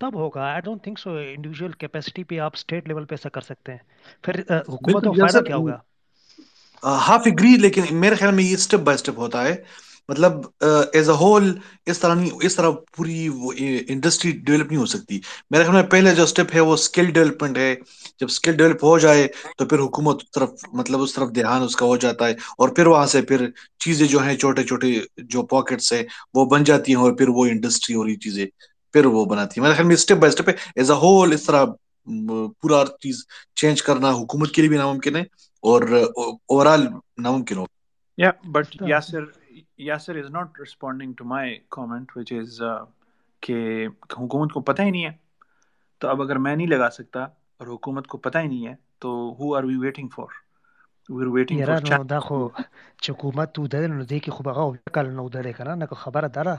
تب 0.02 0.16
ہوگا۔ 0.16 0.42
I 0.44 0.62
don't 0.62 0.84
think 0.84 1.00
so 1.00 1.16
individual 1.18 1.72
capacity 1.80 2.24
پہ 2.24 2.40
آپ 2.40 2.52
اسٹیٹ 2.56 2.88
لیول 2.88 3.06
پہ 3.06 3.16
ایسا 3.16 3.30
کر 3.30 3.42
سکتے 3.42 3.72
ہیں۔ 3.72 3.80
پھر 4.24 4.40
حکومت 4.70 5.04
کو 5.04 5.14
فائدہ 5.16 5.40
کیا 5.46 5.56
ہوگا؟ 5.56 5.78
ہاف 7.00 7.28
اگری 7.28 7.56
لیکن 7.58 7.96
میرے 7.96 8.16
خیال 8.16 8.34
میں 8.36 8.44
یہ 8.44 8.54
اسٹیپ 8.56 8.80
بائی 8.82 8.96
اسٹیپ 8.96 9.18
ہوتا 9.18 9.44
ہے۔ 9.44 9.56
مطلب 10.10 10.34
ایز 10.94 11.10
اے 11.10 11.16
ہول 11.16 11.52
اس 11.86 12.00
طرح 12.00 12.14
نہیں 12.14 12.30
اس 12.42 12.56
طرح 12.56 12.70
پوری 12.98 13.28
وہ 13.30 13.52
انڈسٹری 13.88 14.32
ڈیولپ 14.32 14.72
نہیں 14.72 14.80
ہو 14.80 14.86
سکتی۔ 14.86 15.20
میرے 15.52 15.64
خیال 15.64 15.76
میں 15.76 15.84
پہلے 15.92 16.16
جو 16.16 16.24
اسٹیپ 16.24 16.56
ہے 16.56 16.60
وہ 16.60 16.74
اسکل 16.74 17.12
ڈیولپمنٹ 17.12 17.58
ہے۔ 17.58 17.76
جب 18.20 18.28
اسکل 18.30 18.58
ڈیولپ 18.58 18.84
ہو 18.84 18.98
جائے 19.00 19.28
تو 19.58 19.66
پھر 19.66 19.80
حکومت 19.80 20.24
اس 20.24 20.32
طرف 20.32 20.50
مطلب 20.74 21.02
اس 21.02 21.14
طرف 21.14 21.30
دھیان 21.36 21.62
اس 21.62 21.76
کا 21.76 21.86
ہو 21.86 21.96
جاتا 21.98 22.28
ہے 22.28 22.32
اور 22.32 22.70
پھر 22.70 22.88
وہاں 22.88 23.06
سے 23.06 23.22
پھر 23.22 23.48
چیزیں 23.80 24.08
جو 24.08 24.24
ہیں 24.24 24.38
چھوٹے 24.38 24.64
چھوٹے 24.64 24.88
جو 25.18 25.44
پاکٹس 25.44 25.94
ہیں 25.94 26.04
وہ 26.34 26.46
بن 26.46 26.64
جاتی 26.64 26.96
ہیں 26.96 27.02
اور 27.02 27.12
پھر 27.12 27.30
وہ 27.30 27.46
انڈسٹری 27.46 27.96
اور 27.96 28.08
یہ 28.08 28.16
چیزیں 28.16 28.46
پھر 28.94 29.06
وہ 29.06 29.26
بناتی 29.26 29.60
ہیں۔ 29.60 29.64
میرے 29.64 29.76
خیال 29.76 29.88
میں 29.88 29.96
اسٹیپ 29.96 30.18
بائی 30.18 30.30
اسٹیپ 30.30 30.50
ہے 30.50 30.54
ایز 30.76 30.92
اے 30.92 30.98
ہول 30.98 31.34
اس 31.34 31.44
طرح 31.44 31.66
پورا 32.62 32.84
چیز 33.00 33.24
چینج 33.56 33.82
کرنا 33.84 34.12
حکومت 34.12 34.52
کے 34.52 34.62
لیے 34.62 34.70
بھی 34.70 34.78
ناممکن 34.78 35.16
ہے 35.16 35.22
اور 35.64 35.82
اوور 36.50 36.66
آل 36.66 36.88
ناممکن 37.18 37.58
ہو۔ 37.58 37.66
Yeah, 38.18 38.34
but 38.52 38.66
Yasser 38.66 38.90
Yasser 38.90 39.26
Yasser 39.78 40.16
is 40.16 40.32
not 40.32 40.60
responding 40.60 41.14
to 41.14 41.26
my 41.26 41.58
comment 41.70 42.12
which 42.16 42.34
is 42.34 42.62
کہ 43.40 43.88
حکومت 44.20 44.52
کو 44.52 44.62
پتہ 44.62 44.82
ہی 44.82 44.92
نہیں 44.92 45.06
ہے۔ 45.06 45.12
تو 46.00 46.08
اب 46.08 46.22
اگر 46.22 46.36
میں 46.36 46.56
نہیں 46.56 46.68
لگا 46.68 46.90
سکتا 46.90 47.24
اور 47.24 47.68
حکومت 47.68 48.08
کو 48.08 48.18
پتہ 48.18 48.38
ہی 48.38 48.48
نہیں 48.48 48.68
ہے، 48.68 48.76
تو 49.00 49.36
who 49.40 49.56
are 49.56 49.64
we 49.64 49.78
waiting 49.78 50.08
for 50.08 50.41
the 52.12 52.20
خو 52.28 52.38
چې 53.04 53.10
حکومت 53.14 53.54
تو 53.58 53.64
د 53.74 53.86
نو 53.92 54.04
دی 54.12 54.20
کې 54.20 54.36
خو 54.38 54.44
بغه 54.48 54.96
کال 54.98 55.08
نو 55.20 55.26
د 55.36 55.48
کنه 55.60 55.76
نه؟ 55.82 56.00
خبره 56.02 56.30
دره 56.38 56.56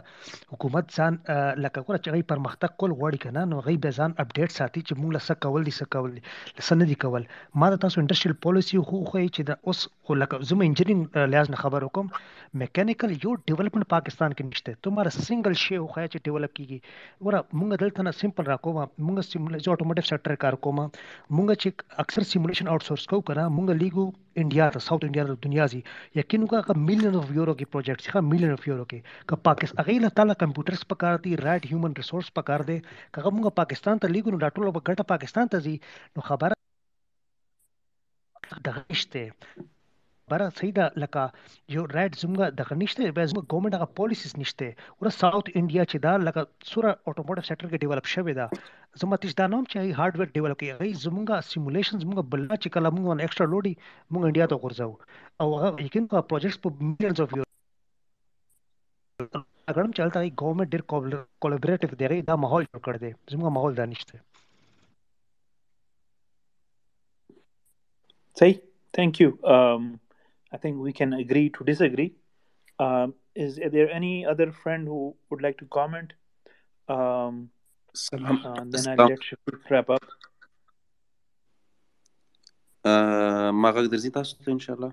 حکومت 0.55 0.95
ځان 0.97 1.19
لکه 1.65 1.85
کوره 1.87 1.99
چې 2.05 2.17
غي 2.17 2.23
پرمختګ 2.33 2.79
کول 2.83 2.95
غوړي 3.01 3.19
کنه 3.25 3.45
نو 3.53 3.61
غي 3.69 3.77
به 3.87 3.97
ځان 3.99 4.17
اپډیټ 4.25 4.57
ساتي 4.59 4.83
چې 4.87 5.01
موږ 5.01 5.11
لسه 5.17 5.39
کول 5.47 5.69
دي 5.69 5.75
څه 5.79 5.85
کول 5.97 6.11
دي 6.17 6.23
لسه 6.61 6.79
نه 6.81 6.89
دي 6.91 6.97
کول. 7.05 7.29
ما 7.63 7.71
د 7.75 7.81
تاسو 7.85 8.03
انډستریال 8.03 8.37
پالیسی 8.47 8.83
خو 8.91 9.03
خو 9.11 9.19
چې 9.19 9.51
دا 9.51 9.59
اوس 9.73 9.83
خو 10.09 10.19
لکه 10.23 10.51
زما 10.53 10.69
انجینرینګ 10.69 11.31
لحاظ 11.35 11.53
نه 11.55 11.63
خبر 11.65 11.89
وکم 11.89 12.11
میکانیکل 12.63 13.15
یو 13.25 13.35
ډیولپمنٹ 13.35 13.89
پاکستان 13.95 14.37
کې 14.37 14.45
نشته. 14.51 14.81
تمہارا 14.89 15.15
سنگل 15.19 15.59
شی 15.65 15.77
خو 15.79 16.01
چې 16.13 16.19
ډیولپ 16.27 16.57
کیږي. 16.59 16.79
ورا 17.29 17.41
مونږ 17.61 17.85
دلته 17.85 18.09
نه 18.09 18.19
سمپل 18.23 18.51
راکوم 18.53 18.83
مونږ 18.83 19.31
سیمولیشن 19.31 19.73
اتوماتیک 19.77 20.07
سېکټر 20.11 20.43
کار 20.47 20.59
کوم 20.67 20.83
مونږ 20.83 21.49
چې 21.63 22.03
اکثر 22.05 22.29
سیمولیشن 22.33 22.75
آوټ 22.75 22.91
سورس 22.91 23.07
کو 23.15 23.21
کنه 23.31 23.49
مونږ 23.57 23.81
لیګو 23.85 24.07
انڈیا 24.43 24.69
ته 24.77 24.85
ساؤتھ 24.87 25.05
انڈیا 25.09 25.27
ته 25.31 25.39
دنیا 25.49 25.67
زی 25.75 25.81
یقین 26.21 26.47
کا 26.55 26.61
که 26.69 26.79
ملین 26.87 27.19
آف 27.23 27.31
یورو 27.41 27.55
کی 27.61 27.69
پروجیکٹس 27.77 28.13
کا 28.15 28.25
ملین 28.31 28.53
آف 28.59 28.69
یورو 28.69 28.87
کې 28.95 29.29
که 29.33 29.41
پاکستان 29.51 29.85
هغه 29.85 30.07
له 30.07 30.17
تعالی 30.21 30.39
کمپیوټرز 30.45 30.87
پکار 30.95 31.23
دی 31.27 31.37
رائٹ 31.43 31.69
ہیومن 31.73 31.99
ریسورس 32.03 32.33
پکار 32.41 32.67
دے 32.73 32.79
که 32.89 33.29
موږ 33.29 33.59
پاکستان 33.63 34.03
ته 34.07 34.15
لیګو 34.17 34.37
نو 34.37 34.43
دا 34.47 34.53
ټول 34.57 34.67
ګټه 34.79 35.09
پاکستان 35.15 35.55
ته 35.55 35.65
زی 35.69 35.77
نو 36.17 36.27
خبره 36.31 36.61
دغه 38.71 38.85
نشته 40.33 40.39
بره 40.39 40.51
صحیح 40.59 40.73
ده 40.73 40.91
لکه 40.97 41.23
یو 41.69 41.85
رائټ 41.87 42.13
زموږ 42.23 42.41
دغه 42.61 42.75
نشته 42.83 43.13
به 43.13 43.27
زموږ 43.27 43.45
ګورنمنت 43.53 43.75
هغه 43.75 43.89
پالیسیز 44.01 44.33
نشته 44.39 44.67
ور 45.01 45.09
ساوث 45.09 45.47
انډیا 45.59 45.85
چې 45.91 45.97
دا 46.07 46.17
لکه 46.17 46.41
سوره 46.73 46.91
اټوموټیو 47.11 47.49
سېکټر 47.49 47.67
کې 47.71 47.79
ډیولپ 47.83 48.07
شوی 48.15 48.35
دا۔ 48.41 48.47
زما 49.03 49.17
تاسو 49.17 49.35
دا 49.41 49.47
نوم 49.53 49.65
چې 49.71 49.77
هارډویر 50.01 50.29
ډیولپ 50.37 50.59
کوي 50.63 50.71
هغه 50.73 50.87
زموږ 51.05 51.27
سیمولیشن 51.53 51.97
زموږ 52.05 52.19
بل 52.33 52.43
چې 52.63 52.69
کله 52.75 52.89
موږ 52.97 53.07
ایکسترا 53.21 53.47
لوډي 53.53 53.75
موږ 54.13 54.23
انډیا 54.29 54.47
ته 54.53 54.57
ورځو 54.65 54.91
او 55.41 55.49
هغه 55.57 55.69
یقین 55.89 56.05
کا 56.15 56.19
پروجیکټس 56.33 56.59
په 56.67 56.69
میلیونز 56.91 57.19
اف 57.21 57.31
یورو 57.39 57.51
اگر 59.71 59.83
هم 59.85 59.93
چلتا 59.97 60.19
ہے 60.21 60.29
گورنمنٹ 60.41 60.69
ډیر 60.77 60.83
کولیبریټیو 60.91 61.99
دی 62.03 62.21
دا 62.31 62.35
ماحول 62.45 62.63
جوړ 62.69 62.81
کړ 62.87 62.95
دی 63.07 63.13
زموږ 63.33 63.49
ماحول 63.59 63.75
دا 63.81 63.85
نشته 63.95 64.17
صحیح 68.41 68.57
thank 68.93 69.21
you. 69.21 69.39
um, 69.45 70.01
I 70.53 70.59
think 70.59 70.79
we 70.79 70.93
can 70.93 71.13
agree 71.15 71.49
to 71.57 71.65
disagree. 71.65 72.11
Um, 72.79 73.15
is 73.35 73.57
there 73.57 73.91
any 73.91 74.27
other 74.27 74.53
friend 74.53 74.87
who 74.87 75.17
would 75.31 75.43
like 75.43 75.59
to 75.59 75.67
comment? 75.67 76.13
Um, 76.89 77.51
Salam. 77.95 78.41
Uh, 78.45 78.65
then 78.73 78.83
Salam. 78.83 79.01
I'll 79.01 79.09
let 79.09 79.31
you 79.31 79.37
wrap 79.71 79.91
up. 79.91 80.05
ما 82.85 83.71
غقدر 83.71 83.97
زي 83.97 84.11
تاسو 84.11 84.37
ان 84.49 84.59
شاء 84.59 84.77
الله 84.77 84.93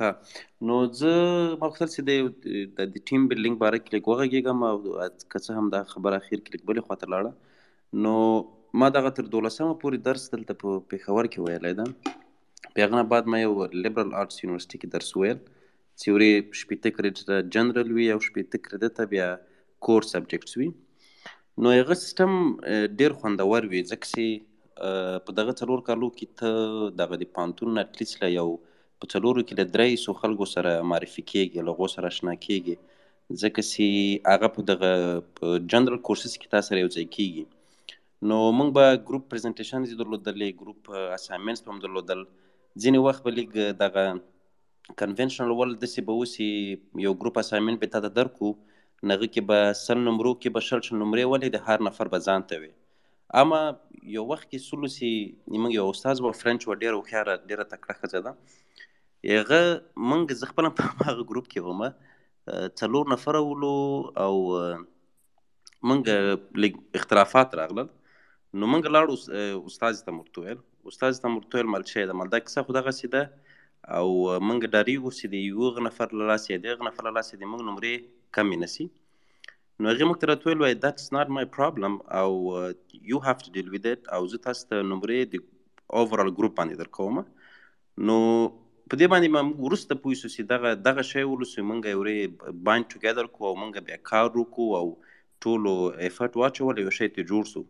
ها 0.00 0.10
نو 0.68 0.78
زه 1.00 1.12
مخکې 1.62 1.86
چې 1.94 2.00
د 2.08 2.10
د 2.94 2.96
team 3.10 3.28
building 3.28 3.56
باره 3.62 3.78
کې 3.78 3.90
لږ 3.94 4.04
وغږیږم 4.10 4.58
او 4.70 4.76
که 5.34 5.38
څه 5.44 5.50
هم 5.58 5.70
دا 5.74 5.82
خبره 5.92 6.16
اخیر 6.16 6.40
کې 6.40 6.66
بلې 6.70 6.82
خواته 6.86 7.06
لاړه 7.12 7.32
نو 8.06 8.16
ما 8.74 8.88
دغه 8.94 9.10
تر 9.16 9.28
دولسمه 9.34 9.74
پورې 9.82 9.98
درس 10.06 10.24
دلته 10.32 10.54
په 10.62 10.80
پېښور 10.92 11.28
کې 11.32 11.40
ویلی 11.46 11.74
ده. 11.80 11.86
په 12.74 12.86
هغه 12.86 13.02
بعد 13.12 13.30
ما 13.34 13.38
یو 13.42 13.52
لیبرل 13.84 14.10
آرټس 14.20 14.42
یونیورسټي 14.42 14.76
کې 14.80 14.88
درس 14.94 15.10
ویل. 15.16 15.38
تیوري 16.02 16.32
شپېته 16.60 16.90
کریډټه 16.96 17.36
جنرال 17.56 17.92
وي 17.98 18.06
او 18.14 18.18
شپېته 18.26 18.56
کریډټه 18.66 19.04
بیا 19.12 19.28
کور 19.88 20.08
سبجیکټس 20.12 20.56
وي. 20.60 20.68
نو 21.64 21.72
هغه 21.76 21.94
سیستم 22.02 22.34
ډېر 22.98 23.12
خوندور 23.22 23.68
وي. 23.72 23.82
ځکه 23.92 24.06
چې 24.12 24.24
په 25.28 25.36
دغه 25.40 25.52
څلور 25.60 25.84
کالو 25.88 26.08
کې 26.16 26.26
ته 26.40 26.90
دغه 27.02 27.20
د 27.22 27.32
پانتون 27.38 27.82
اټلیسټ 27.84 28.24
له 28.24 28.32
یو، 28.34 28.48
په 29.00 29.12
څلورو 29.12 29.44
کې 29.46 29.54
له 29.60 29.64
درې 29.74 30.04
سو 30.04 30.18
خلکو 30.22 30.48
سره 30.54 30.74
معرفي 30.92 31.22
کېږي، 31.32 31.60
له 31.68 31.76
هغو 31.76 31.88
سره 31.96 32.12
اشنا 32.14 32.34
کېږي. 32.46 32.76
ځکه 33.42 33.60
چې 33.70 33.86
هغه 34.32 34.48
په 34.56 34.60
دغه 34.72 34.90
جنرال 35.74 36.02
کورسز 36.08 36.34
کې 36.40 36.48
تا 36.56 36.60
سره 36.68 36.82
یو 36.84 36.90
ځای 36.96 37.06
کېږي. 37.16 37.44
نو، 38.22 38.36
موږ 38.58 38.70
به 38.76 38.84
ګروپ 39.08 39.24
پریزنټیشن 39.30 39.82
پریزنټیشنز 39.82 39.98
درلودلې 39.98 40.48
ګروپ 40.60 40.90
اسایمنټس 41.16 41.68
هم 41.70 41.80
درلودل 41.82 42.22
ځینې 42.82 42.98
وخت 43.06 43.26
به 43.26 43.32
لږ 43.38 43.48
دغه 43.82 44.04
کنونشنل 45.00 45.52
ول 45.58 45.74
داسې 45.74 46.00
به 46.08 46.14
وسي 46.20 46.48
یو 47.06 47.12
ګروپ 47.24 47.40
اسایمنټ 47.42 47.82
به 47.82 47.92
تا 47.94 48.00
ته 48.06 48.14
درکو. 48.20 48.52
نغه 49.10 49.26
کې 49.34 49.42
به 49.50 49.74
سل 49.80 49.98
نمرو 50.04 50.32
کې 50.34 50.48
به 50.56 50.66
شل 50.68 50.80
شل 50.86 50.96
نمرې 51.02 51.24
ولې، 51.32 51.48
د 51.56 51.58
هر 51.66 51.78
نفر 51.88 52.10
به 52.14 52.18
ځان 52.28 52.46
ته 52.52 52.62
وي. 52.62 52.72
اما 53.42 53.60
یو 54.14 54.24
وخت 54.30 54.46
کې 54.48 54.58
سلو 54.68 54.90
سلوسي 54.90 55.12
موږ 55.62 55.72
یو 55.78 55.86
استاد 55.94 56.24
و 56.24 56.32
فرنچ 56.40 56.68
و 56.68 56.78
ډیر 56.84 56.98
خو 57.00 57.04
ډیره 57.50 57.64
تکړه 57.72 57.94
خزه 58.00 58.20
ده. 58.26 58.32
هغه 59.34 59.60
موږ 60.10 60.40
ز 60.40 60.50
خپل 60.54 60.70
په 60.80 60.96
هغه 61.10 61.28
ګروپ 61.30 61.52
کې 61.52 61.60
ومه 61.68 61.88
څلور 62.82 63.14
نفر 63.14 63.40
ولو 63.50 63.76
او 64.24 64.32
موږ 65.90 66.02
لږ 66.64 67.00
اختلافات 67.02 67.56
راغلل. 67.62 67.88
نو 68.60 68.68
موږ 68.72 68.92
لاړو 68.96 69.14
استاد 69.70 70.02
ته 70.08 70.16
مرته 70.18 70.44
ویل 70.44 70.60
استاد 70.92 71.18
ته 71.24 71.32
مرته 71.36 71.58
ویل 71.58 71.72
مال 71.74 71.84
چې 71.90 72.12
د 72.12 72.18
مال 72.20 72.32
دا 72.34 72.40
کیسه 72.44 72.66
خو 72.68 72.76
دغه 72.78 72.96
سي 72.98 73.12
ده. 73.14 73.24
او 73.94 74.08
موږ 74.48 74.60
ډاریږو 74.74 75.10
چې 75.18 75.26
د 75.32 75.34
یو 75.48 75.88
نفر 75.88 76.14
له 76.20 76.28
لاسه 76.30 76.60
د 76.62 76.72
یو 76.72 76.86
نفر 76.88 77.08
له 77.08 77.12
لاسه 77.18 77.40
د 77.42 77.50
موږ 77.50 77.60
نمرې 77.68 77.94
کم 78.38 78.54
نسی 78.62 78.86
نو 79.80 79.90
هغه 79.90 80.08
موږ 80.08 80.18
ته 80.22 80.30
راته 80.30 80.48
ویل 80.50 80.62
وای 80.64 80.76
that's 80.84 81.12
not 81.16 81.34
my 81.38 81.44
problem. 81.56 81.98
O 82.20 82.30
you 83.10 83.20
have 83.26 83.44
to 83.46 83.52
deal 83.56 83.68
with 83.74 83.90
it. 83.92 84.08
او 84.16 84.20
زه 84.32 84.42
تاسو 84.46 84.70
ته 84.72 84.86
نمرې 84.92 85.20
د 85.34 85.44
اوورال 86.00 86.30
ګروپ 86.38 86.56
باندې 86.60 86.74
درکوم 86.82 87.20
نو 88.08 88.16
په 88.90 88.96
دې 89.00 89.06
باندې 89.12 89.28
ما 89.36 89.42
ورسته 89.66 90.00
پوه 90.02 90.18
شو 90.22 90.28
چې 90.34 90.50
دغه 90.54 90.74
دغه 90.88 91.06
شی 91.10 91.24
ولوسو 91.28 91.68
مونږ 91.70 91.80
یو 91.94 92.02
باین 92.68 92.88
ټوګیدر 92.90 93.30
کو 93.36 93.48
او 93.50 93.54
مونږ 93.62 93.86
بیا 93.90 94.02
کار 94.10 94.28
وکړو 94.40 94.66
او 94.80 94.86
ټولو 95.46 95.72
افرت 96.08 96.36
واچول 96.42 96.84
یو 96.84 96.92
شی 96.98 97.08
ته 97.16 97.28
جوړ 97.30 97.52
سو. 97.54 97.62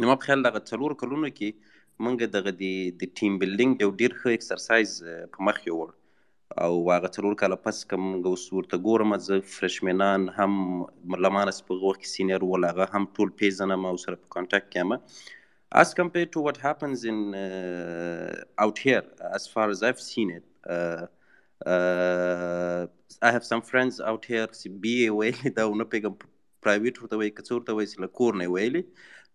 نو 0.00 0.10
ما 0.10 0.14
په 0.20 0.28
خیال 0.28 0.44
دغه 0.48 0.62
څلور 0.72 0.94
کلونو 1.02 1.30
کې 1.38 1.80
مونږ 2.06 2.30
دغه 2.36 2.52
د 2.60 2.70
د 3.02 3.10
ټیم 3.20 3.34
بلډینګ 3.42 3.84
یو 3.84 3.90
ډیر 4.02 4.14
ښه 4.20 4.36
ایکسرسایز 4.36 4.94
په 5.36 5.48
مخ 5.48 5.60
یو 5.70 5.80
او 6.62 6.72
هغه 6.94 7.10
څلور 7.16 7.36
کاله 7.42 7.58
پس 7.66 7.82
کوم 7.90 8.08
اوس 8.30 8.46
ورته 8.54 8.78
ګورم 8.86 9.14
زه 9.26 9.38
فرشمنان 9.58 10.26
هم 10.38 10.56
لمانه 11.26 11.54
په 11.68 11.78
وخت 11.84 12.00
کې 12.02 12.08
سینیر 12.14 12.48
ول 12.48 12.68
هغه 12.70 12.88
هم 12.96 13.04
ټول 13.18 13.36
پیژنم 13.42 13.86
او 13.92 13.94
سره 14.06 14.20
په 14.22 14.34
کانټاکټ 14.36 14.68
کې 14.72 14.80
یم 14.84 14.98
as 15.80 15.94
compared 15.98 16.30
to 16.32 16.40
what 16.46 16.58
happens 16.62 17.04
in 17.10 17.20
uh, 17.42 18.64
out 18.64 18.80
here 18.86 19.04
as 19.38 19.46
far 19.52 19.70
as 19.74 19.82
I've 19.90 20.02
seen 20.06 20.32
it 20.38 20.44
uh, 20.74 21.06
uh, 21.74 22.82
I 23.28 23.30
have 23.36 23.44
some 23.44 23.62
friends 23.70 24.00
out 24.12 24.28
here 24.32 24.46
چې 24.46 24.68
بي 24.84 24.94
ویلي 25.20 25.56
دا 25.58 25.66
نه 25.80 25.84
پیګم 25.94 26.14
پرایویټ 26.64 27.02
ورته 27.02 27.20
وایي 27.20 27.32
که 27.36 27.42
څه 27.46 27.52
ورته 27.58 27.76
وایي 27.76 27.88
چې 27.92 28.04
له 28.04 28.08
کور 28.20 28.38
نه 28.40 28.48
ویلي. 28.54 28.82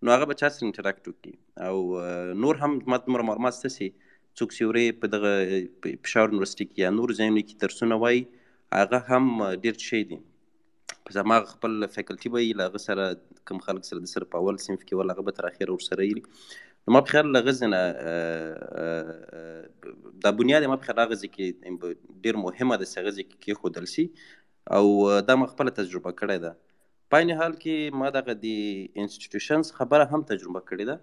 نو 0.04 0.10
هغه 0.16 0.26
به 0.30 0.36
چا 0.42 0.48
سره 0.56 0.64
انټراکټ 0.68 1.04
وکړي. 1.10 1.36
او 1.68 1.76
نور 2.44 2.56
هم 2.64 2.72
ما 2.94 2.98
دومره 3.06 3.24
معلومات 3.30 3.54
شته 3.60 3.70
چې 3.76 3.86
څوک 4.38 4.50
چې 4.58 4.64
ورې 4.70 4.86
په 5.04 5.08
دغه 5.14 5.32
پېښور 5.84 6.28
یونیورسټي 6.30 6.66
کې 6.70 6.78
یا 6.86 6.90
نور 6.98 7.10
ځایونو 7.20 7.42
کې 7.48 7.56
درسونه 7.64 7.96
وایي، 8.04 8.22
هغه 8.80 9.00
هم 9.12 9.26
ډېر 9.64 9.76
ښه 9.86 10.00
دي. 10.12 10.20
په 11.08 11.16
زما 11.18 11.36
خپل 11.54 11.74
فیکلټي 11.96 12.30
به 12.36 12.40
له 12.62 12.64
هغه 12.70 12.80
سره، 12.86 13.04
کوم 13.52 13.60
خلک 13.68 13.84
سره 13.90 14.00
د 14.06 14.08
سره 14.14 14.26
په 14.36 14.38
اول 14.44 14.56
صنف 14.68 14.82
کې 14.86 14.94
ول، 15.02 15.10
هغه 15.16 15.24
به 15.30 15.38
تر 15.40 15.46
اخره 15.50 15.72
ورسره 15.76 16.02
وي 16.08 16.22
نو 16.22 16.90
ما 16.96 17.02
په 17.06 17.10
خیال 17.14 17.28
له 17.36 17.40
هغه 17.44 17.54
نه 17.74 17.82
دا 20.26 20.30
بنیاد 20.42 20.62
ما 20.74 20.78
په 20.82 20.90
خیال 20.90 21.00
هغه 21.06 21.16
ځای 21.22 21.30
کې 21.36 21.46
ډېر 22.24 22.36
مهمه 22.46 22.76
ده 22.82 22.86
چې 22.92 22.98
هغه 23.02 23.12
کې 23.18 23.36
کېښودل 23.44 23.86
شي. 23.96 24.06
او 24.78 24.86
دا 25.28 25.34
ما 25.42 25.46
خپله 25.54 25.72
تجربه 25.80 26.12
کړې 26.20 26.38
ده. 26.46 26.52
په 27.10 27.15
عین 27.24 27.30
حال 27.39 27.54
کې 27.62 28.00
ما 28.00 28.08
دغه 28.15 28.34
د 28.46 28.48
انسټیټیوشنز 29.02 29.65
خبره 29.80 30.04
هم 30.13 30.22
تجربه 30.32 30.62
کړې 30.70 30.86
ده. 30.89 30.96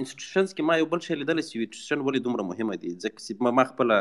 انسټیټیوشنز 0.00 0.50
کې 0.54 0.62
ما 0.70 0.74
یو 0.78 0.88
بل 0.94 1.00
شی 1.06 1.14
لیدلی 1.18 1.42
چې 1.48 1.54
انسټیټیوشن 1.56 1.98
ولې 2.06 2.20
دومره 2.26 2.42
مهمه 2.50 2.74
دي، 2.84 2.90
ځکه 3.04 3.18
چې 3.24 3.30
ما 3.58 3.64
خپله 3.70 3.96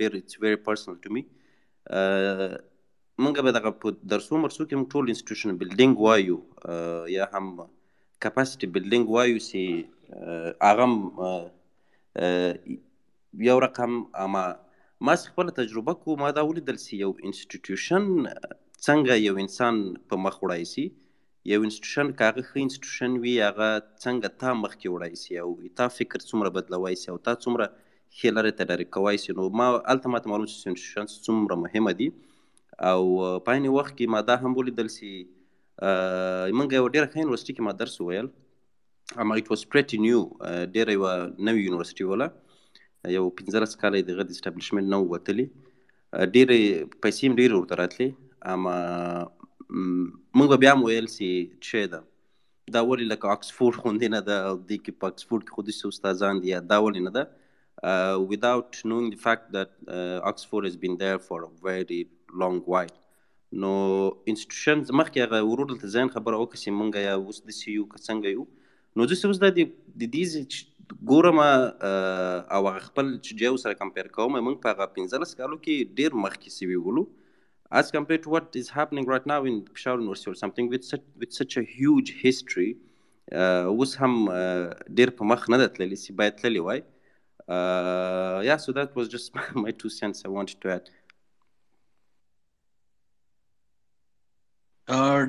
ډېر 0.00 0.10
اټس 0.18 0.34
ویری 0.42 0.58
پرسنل 0.68 0.96
ټو 1.06 1.08
می 1.16 1.22
مونږ 3.24 3.34
به 3.46 3.52
دغه 3.58 3.70
په 3.84 3.88
درسو 4.14 4.34
مرسو 4.42 4.62
کې 4.66 4.74
موږ 4.80 4.88
ټول 4.94 5.04
انسټیټیوشن 5.12 5.50
بلډینګ 5.62 5.94
وایو 6.06 6.38
یا 7.16 7.24
هم 7.32 7.46
کپاسټي 8.24 8.66
بلډینګ 8.76 9.06
وایو 9.16 9.38
چې 9.48 9.60
هغه 10.68 10.86
یو 13.48 13.56
رقم 13.66 13.92
اما 14.26 14.44
ما 15.08 15.12
خپل 15.16 15.50
تجربه 15.56 15.92
کو 16.00 16.14
ما 16.22 16.30
دا 16.38 16.42
ولیدل 16.46 16.76
چې 16.80 16.96
یو 17.02 17.12
انسټیټیوشن 17.28 18.02
څنګه 18.86 19.14
یو 19.26 19.36
انسان 19.44 19.78
په 20.12 20.16
مخ 20.24 20.34
وړای 20.42 20.64
شي 20.72 20.84
یو 21.52 21.60
انسټیټیوشن 21.66 22.10
که 22.18 22.26
هغه 22.28 22.42
انسټیټیوشن 22.64 23.14
وي، 23.22 23.32
هغه 23.42 23.68
څنګه 24.04 24.28
تا 24.42 24.50
مخکې 24.64 24.88
وړی 24.94 25.14
سي؟ 25.22 25.38
او 25.44 25.48
تا 25.80 25.86
فکر 25.98 26.18
څومره 26.24 26.48
بدلوی 26.56 26.98
سي؟ 27.02 27.06
او 27.12 27.16
تا 27.28 27.34
څومره 27.44 27.68
ښې 28.16 28.28
لارې 28.36 28.52
ته 28.58 28.68
ډایرکټ 28.72 28.90
کوی 28.96 29.16
سي؟ 29.22 29.36
نو 29.38 29.48
ما 29.60 29.70
هلته 29.76 30.12
ماته 30.16 30.32
معلوم 30.32 30.50
چې 30.50 30.56
انسټیټیوشنز 30.72 31.12
څومره 31.26 31.54
مهمه 31.64 31.92
دي. 32.02 32.10
او 32.90 33.02
په 33.48 33.56
عین 33.56 33.70
وخت 33.78 33.94
کې 33.96 34.06
ما 34.16 34.20
دا 34.32 34.38
هم 34.44 34.52
ولیدل 34.60 34.92
چې 34.96 35.08
موږ 36.58 36.68
یو 36.78 36.86
ډېره 36.94 37.06
ښه 37.12 37.18
یونیورسټي 37.22 37.52
کې 37.56 37.62
ما 37.70 37.72
درس 37.80 37.96
وویل. 38.00 38.30
اما 39.22 39.32
اټ 39.40 39.46
واز 39.50 39.62
پریټي 39.72 39.98
نیو 40.06 40.22
ډېره 40.74 40.92
یوه 40.98 41.12
نوې 41.46 41.60
یونیورسټي 41.66 42.04
وله 42.12 42.28
یو 43.16 43.24
پنځلس 43.40 43.76
کاله 43.82 44.00
یې 44.00 44.06
دغه 44.10 44.28
د 44.28 44.36
اسټابلیشمنټ 44.36 44.86
نه 44.94 44.98
ووتلي 45.02 45.46
ډېرې 46.34 46.60
پیسې 47.02 47.22
هم 47.26 47.34
ډېرې 47.40 47.54
ورته 47.56 47.74
راتلې 47.82 48.08
اما 48.52 48.76
موږ 50.38 50.48
به 50.52 50.62
بیا 50.64 50.72
هم 50.76 50.86
ویل 50.86 51.06
چې 51.16 51.28
څه 51.66 51.92
ده 51.92 52.00
دا 52.76 52.80
ولې 52.88 53.06
لکه 53.12 53.34
اکسفورډ 53.36 53.84
غوندې 53.84 54.08
نه 54.16 54.20
ده 54.28 54.36
او 54.48 54.56
دې 54.70 54.78
کې 54.84 54.92
په 55.02 55.12
اکسفورډ 55.12 55.42
کې 55.44 55.52
خو 55.54 55.62
داسې 55.68 55.84
استادان 55.94 56.42
دي 56.42 56.56
دا 56.72 56.78
ولې 56.86 57.00
نه 57.06 57.12
ده 57.16 57.24
uh, 57.82 58.18
without 58.32 58.80
knowing 58.84 59.10
the 59.10 59.16
fact 59.16 59.52
that 59.52 59.70
uh, 59.88 60.20
Oxford 60.30 60.64
has 60.64 60.76
been 60.76 60.96
there 60.96 61.18
for 61.18 61.44
a 61.44 61.48
very 61.62 62.08
long 62.42 62.60
while. 62.66 62.96
Know 63.62 63.70
institutions 64.30 64.90
مخکې 64.98 65.22
هغه 65.22 65.38
ورور 65.46 65.68
دلته 65.70 65.88
ځان 65.94 66.10
خبره 66.16 66.36
وکړه 66.40 66.58
چې 66.62 66.74
مونږ 66.80 67.00
یا 67.04 67.14
اوس 67.20 67.38
داسې 67.46 67.72
یو 67.78 67.86
که 67.94 67.98
څنګه 68.02 68.28
یو 68.34 68.44
نو 69.00 69.06
زه 69.12 69.30
اوس 69.30 69.40
دا 69.44 69.50
د 69.56 70.04
دې 70.14 70.22
ګورم 71.10 71.40
او 71.44 72.62
هغه 72.68 72.82
خپل 72.84 73.10
چې 73.24 73.40
جیو 73.42 73.56
سره 73.64 73.78
کمپیر 73.80 74.12
کوم 74.18 74.36
مونږ 74.36 74.62
په 74.66 74.74
هغه 74.74 74.86
پنځلس 74.98 75.34
کالو 75.40 75.58
کې 75.64 75.90
ډېر 75.98 76.22
مخکې 76.26 76.56
سوي 76.58 76.78
ولو. 76.84 77.08
As 77.78 77.90
compared 77.96 78.22
to 78.22 78.30
what 78.34 78.56
is 78.60 78.70
happening 78.76 79.04
right 79.06 79.26
now 79.32 79.44
in 79.44 79.58
Peshawar 79.66 79.98
University 80.00 80.30
or 80.30 80.38
something 80.38 80.68
with 80.68 80.86
such 80.92 81.04
with 81.24 81.36
such 81.40 81.56
a 81.56 81.62
huge 81.74 82.14
history 82.22 82.70
اوس 83.32 83.96
هم 84.02 84.14
ډیر 85.00 85.10
په 85.18 85.24
مخ 85.32 85.50
نه 85.50 85.58
ده 85.62 85.66
تللی 85.74 85.96
چې 85.96 86.12
باید 86.22 86.40
تللی 86.40 86.62
وای. 86.68 86.82
yeah 88.48 88.56
so 88.64 88.72
that 88.78 88.96
was 89.00 89.12
just 89.14 89.38
my 89.64 89.70
two 89.82 89.92
cents 89.98 90.24
I 90.24 90.32
wanted 90.38 90.58
to 90.66 90.72
add. 90.78 90.90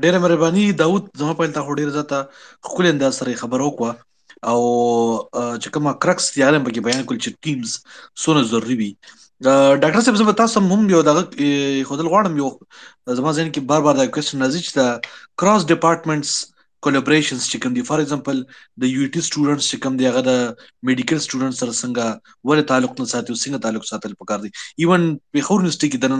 ډیره 0.04 0.20
مهرباني. 0.20 0.72
داوود، 0.72 1.10
زما 1.18 1.34
په 1.34 1.46
لته 1.48 1.76
ډیر 1.82 1.90
زته 1.98 2.22
خپل 2.70 2.86
انداز 2.92 3.20
سره 3.22 3.42
خبر 3.42 3.62
وکړه 3.62 4.11
او 4.50 4.60
چې 5.62 5.68
کومه 5.74 5.92
کرکس 6.04 6.32
تیارم 6.36 6.64
بګي 6.68 6.82
بیان 6.88 7.04
کول 7.10 7.20
چې 7.24 7.30
ټیمز 7.44 7.70
سونه 8.24 8.42
ضروری 8.52 8.76
وي. 8.80 8.92
ډاکټر 9.46 10.02
صاحب، 10.06 10.18
زما 10.22 10.34
تاسو 10.40 10.62
هم 10.62 10.90
یو 10.94 11.02
دغه 11.10 11.22
خودل 11.90 12.08
غواړم 12.14 12.34
یو، 12.42 12.50
زما 13.20 13.32
ځین 13.38 13.52
کې 13.54 13.62
بار 13.70 13.82
بار 13.86 13.96
دا 14.00 14.06
کوېسچن 14.08 14.44
راځي 14.44 14.60
چې 14.66 14.72
دا 14.80 14.88
کراس 15.44 15.66
ډپارټمنټس 15.72 16.34
کولیبریشنز 16.86 17.42
چې 17.52 17.58
کوم 17.64 17.74
دي. 17.78 17.82
فار 17.88 18.00
ایگزامپل 18.04 18.38
د 18.84 18.84
یو 18.92 19.08
ټي 19.14 19.22
سټوډنټس 19.28 19.66
چې 19.72 19.78
کوم 19.84 19.98
دی 19.98 20.06
هغه 20.10 20.22
د 20.30 20.32
میډیکل 20.90 21.20
سټوډنټس 21.26 21.58
سره 21.64 21.74
څنګه 21.82 22.06
ولې 22.50 22.64
تعلق 22.72 22.92
نه 23.02 23.12
ساتي 23.14 23.34
او 23.34 23.40
څنګه 23.44 23.64
تعلق 23.66 23.84
ساتل 23.90 24.16
پکار 24.22 24.40
دي 24.46 24.52
ایون 24.86 25.02
په 25.36 25.48
خور 25.50 25.60
یونیورسيټي 25.60 25.88
کې 25.92 26.00
دنه 26.06 26.18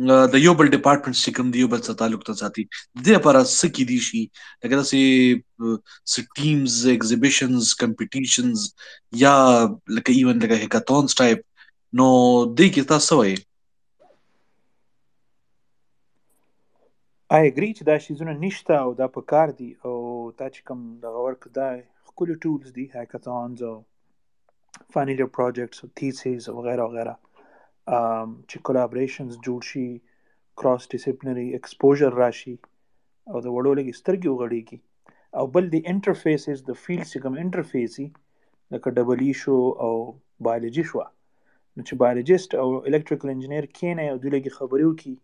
د 0.00 0.34
یو 0.42 0.52
بل 0.58 0.68
ډپارټمنټ 0.74 1.16
چې 1.24 1.30
کوم 1.38 1.50
دی 1.54 1.62
یو 1.62 1.68
بل 1.72 1.82
سره 1.86 2.00
تعلق 2.02 2.22
ته 2.28 2.34
ساتي 2.42 2.62
د 2.66 3.02
دې 3.06 3.12
لپاره 3.16 3.40
څه 3.44 3.66
کې 3.74 3.84
دي 3.90 3.98
شي 4.08 4.22
لکه 4.64 4.76
داسې 4.80 5.00
س 6.12 6.14
ټیمز 6.40 6.76
ایگزیبیشنز 6.92 7.74
کمپټیشنز 7.82 8.66
یا 9.24 9.34
لکه 9.96 10.18
ایون 10.18 10.44
لکه 10.44 10.60
هکاټونز 10.64 11.18
ټایپ 11.22 11.40
نو 12.00 12.08
دې 12.58 12.68
کې 12.74 12.82
تاسو 12.94 13.18
وایي 13.22 13.36
I 17.36 17.40
agree 17.48 17.72
چې 17.76 17.84
دا 17.90 17.96
شیزونه 18.04 18.32
نشته 18.40 18.74
او 18.84 18.90
دا 18.94 19.06
په 19.12 19.20
کار 19.32 19.52
دي 19.58 19.70
او 19.84 19.92
تا 20.38 20.46
چې 20.54 20.60
کوم 20.70 20.80
دغه 21.04 21.20
ورک 21.26 21.46
دا 21.58 21.68
ښکلي 22.08 22.34
ټولز 22.42 22.74
دي 22.78 22.84
هیکاثونز 22.96 23.62
او 23.68 23.76
فاینل 24.96 25.22
پروجیکټس 25.36 25.84
او 25.84 25.88
تھیسیز 26.00 26.48
وغیرہ 26.56 26.88
وغیرہ 26.88 27.14
چې 27.90 28.56
کولابریشنز 28.68 29.38
جوړ 29.46 29.60
شي 29.70 29.86
کراس 30.60 30.88
ډیسپلینری 30.92 31.48
ایکسپوژر 31.58 32.12
راشي 32.22 32.54
او 33.30 33.40
د 33.44 33.46
وړو 33.54 33.72
لګي 33.78 33.94
سترګې 34.00 34.28
وغړېږي 34.30 34.78
او 35.38 35.44
بل 35.54 35.64
د 35.74 35.76
انټرفیسز 35.92 36.58
د 36.68 36.78
فیلډ 36.82 37.04
چې 37.12 37.18
کوم 37.24 37.34
انټرفیس 37.44 37.94
لکه 38.74 38.94
ډبل 38.96 39.20
شو 39.42 39.58
او 39.86 39.92
بایولوژي 40.46 40.84
شو 40.90 41.02
نو 41.76 41.82
چې 41.88 41.94
بایولوژیست 42.02 42.50
او 42.62 42.68
الکتریکل 42.88 43.28
انجینیر 43.34 43.66
کینې 43.78 44.06
او 44.12 44.16
دوی 44.22 44.30
لګي 44.36 44.50
خبرې 44.58 44.84
وکړي 44.88 45.14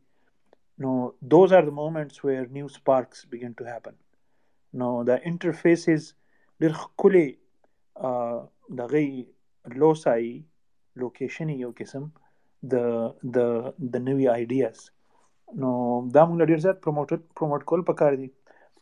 نو 0.84 0.90
those 1.34 1.52
are 1.58 1.64
the 1.68 1.74
moments 1.78 2.24
where 2.24 2.46
new 2.56 2.68
sparks 2.76 3.18
begin 3.30 3.52
to 3.58 3.64
happen 3.72 3.96
نو 4.82 4.88
دا 5.10 5.16
انټرفیسز 5.30 6.02
ډېر 6.60 6.72
ښکلې 6.82 7.26
دغه 8.80 9.02
لوسای 9.82 10.30
لوکیشن 11.02 11.48
یو 11.64 11.70
قسم۔ 11.80 12.04
د 12.72 12.74
د 13.34 13.38
د 13.92 13.94
نوې 14.08 14.26
آیډیاز 14.36 14.78
نو 15.60 15.70
دا 16.14 16.22
موږ 16.28 16.38
ډېر 16.50 16.60
زیات 16.64 16.78
پروموټ 16.84 17.08
پروموټ 17.36 17.62
کول 17.70 17.82
پکار 17.90 18.12
دي. 18.20 18.28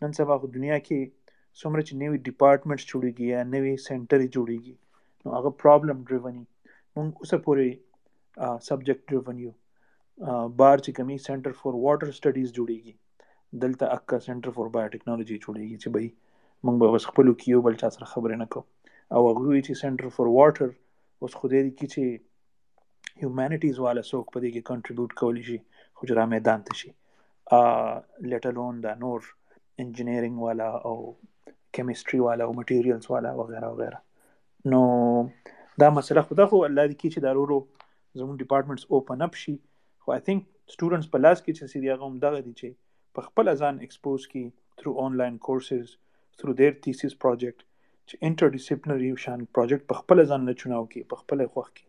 نن 0.02 0.12
سبا 0.18 0.34
خو 0.40 0.46
دنیا 0.56 0.78
کې 0.86 0.98
څومره 1.60 1.80
چې 1.86 1.92
نوې 2.02 2.18
ډپارټمنټس 2.26 2.84
جوړیږي 2.92 3.26
یا 3.34 3.40
نوې 3.54 3.74
سنټر 3.86 4.20
جوړیږي 4.36 4.74
نو 5.22 5.28
هغه 5.36 5.50
پرابلم 5.62 5.98
ډریون 6.08 6.36
مونږ 6.94 7.08
اوسه 7.20 7.36
پورې 7.46 7.68
سبجیکټ 8.68 9.04
ډریون 9.10 9.36
یو. 9.44 9.52
بار 10.60 10.76
چې 10.84 10.90
کمی 10.98 11.16
سنټر 11.26 11.52
فور 11.60 11.74
واټر 11.84 12.08
سټډیز 12.18 12.48
جوړیږي 12.58 12.94
دلته 13.64 13.84
اکا 13.96 14.18
سنټر 14.26 14.50
فور 14.56 14.68
بایو 14.76 14.92
ټیکنالوژي 14.94 15.36
جوړیږي 15.44 15.76
چې 15.82 15.88
به 15.94 16.00
مونږ 16.64 16.76
به 16.82 16.86
اوس 16.92 17.04
خپل 17.10 17.32
کیو 17.42 17.60
بل 17.66 17.74
چا 17.82 17.88
سره 17.96 18.10
خبرې 18.12 18.36
نه 18.42 18.46
کوو. 18.52 18.64
او 19.14 19.20
هغه 19.28 19.60
چې 19.66 19.72
سنټر 19.82 20.08
فور 20.16 20.28
واټر 20.36 20.70
اوس 21.22 21.32
خو 21.38 21.46
دې 21.52 21.60
کې 21.78 21.86
چې 21.94 22.04
هیومانټیز 23.22 23.78
والا 23.86 24.02
څوک 24.10 24.32
په 24.34 24.42
دې 24.42 24.50
کې 24.54 24.62
کنټریبیوټ 24.70 25.18
کولی 25.20 25.44
شي 25.48 25.58
خو 26.00 26.10
جرا 26.12 26.24
میدان 26.34 26.66
ته 26.68 26.80
شي 26.80 26.90
لیټ 28.30 28.52
الون 28.52 28.82
دا 28.86 28.94
نور 29.04 29.30
انجینیرینګ 29.84 30.36
والا 30.46 30.68
او 30.90 30.96
کیمستري 31.78 32.20
والا 32.26 32.50
او 32.50 32.58
مټیریلز 32.58 33.10
والا 33.14 33.32
وغیرہ 33.40 33.72
وغیرہ 33.74 34.04
نو 34.74 34.82
دا 35.84 35.88
مسله 36.00 36.26
خو 36.28 36.40
دا 36.42 36.46
خو 36.52 36.62
الله 36.68 36.86
دې 36.90 36.96
کې 37.00 37.08
چې 37.14 37.20
دا 37.26 37.32
زموږ 38.20 38.36
ډپارټمنټس 38.42 38.84
اوپن 38.96 39.24
اپ 39.26 39.34
شي 39.44 39.54
خو 40.02 40.12
آی 40.16 40.20
تھنک 40.28 40.44
سټوډنټس 40.74 41.08
په 41.14 41.22
لاس 41.24 41.42
کې 41.44 41.52
چې 41.56 41.64
سړي 41.72 41.88
هغه 41.94 42.04
هم 42.10 42.22
دغه 42.26 42.40
دي 42.46 42.54
چې 42.60 42.68
په 43.18 43.28
خپل 43.28 43.52
ځان 43.62 43.80
ایکسپوز 43.86 44.26
کی 44.34 44.44
through 44.80 44.94
online 45.06 45.36
courses 45.48 45.92
through 46.40 46.54
their 46.60 46.78
thesis 46.86 47.18
project 47.24 47.58
چې 48.08 48.14
انټر 48.28 48.56
ډیسپلینری 48.56 49.10
شان 49.26 49.44
پروجیکټ 49.58 49.92
په 49.92 50.00
خپل 50.00 50.24
ځان 50.24 50.48
نه 50.50 50.54
چناو 50.62 50.88
کی 50.94 51.02
په 51.12 51.22
خپل 51.22 51.44
خوخ 51.54 51.70
کی 51.78 51.86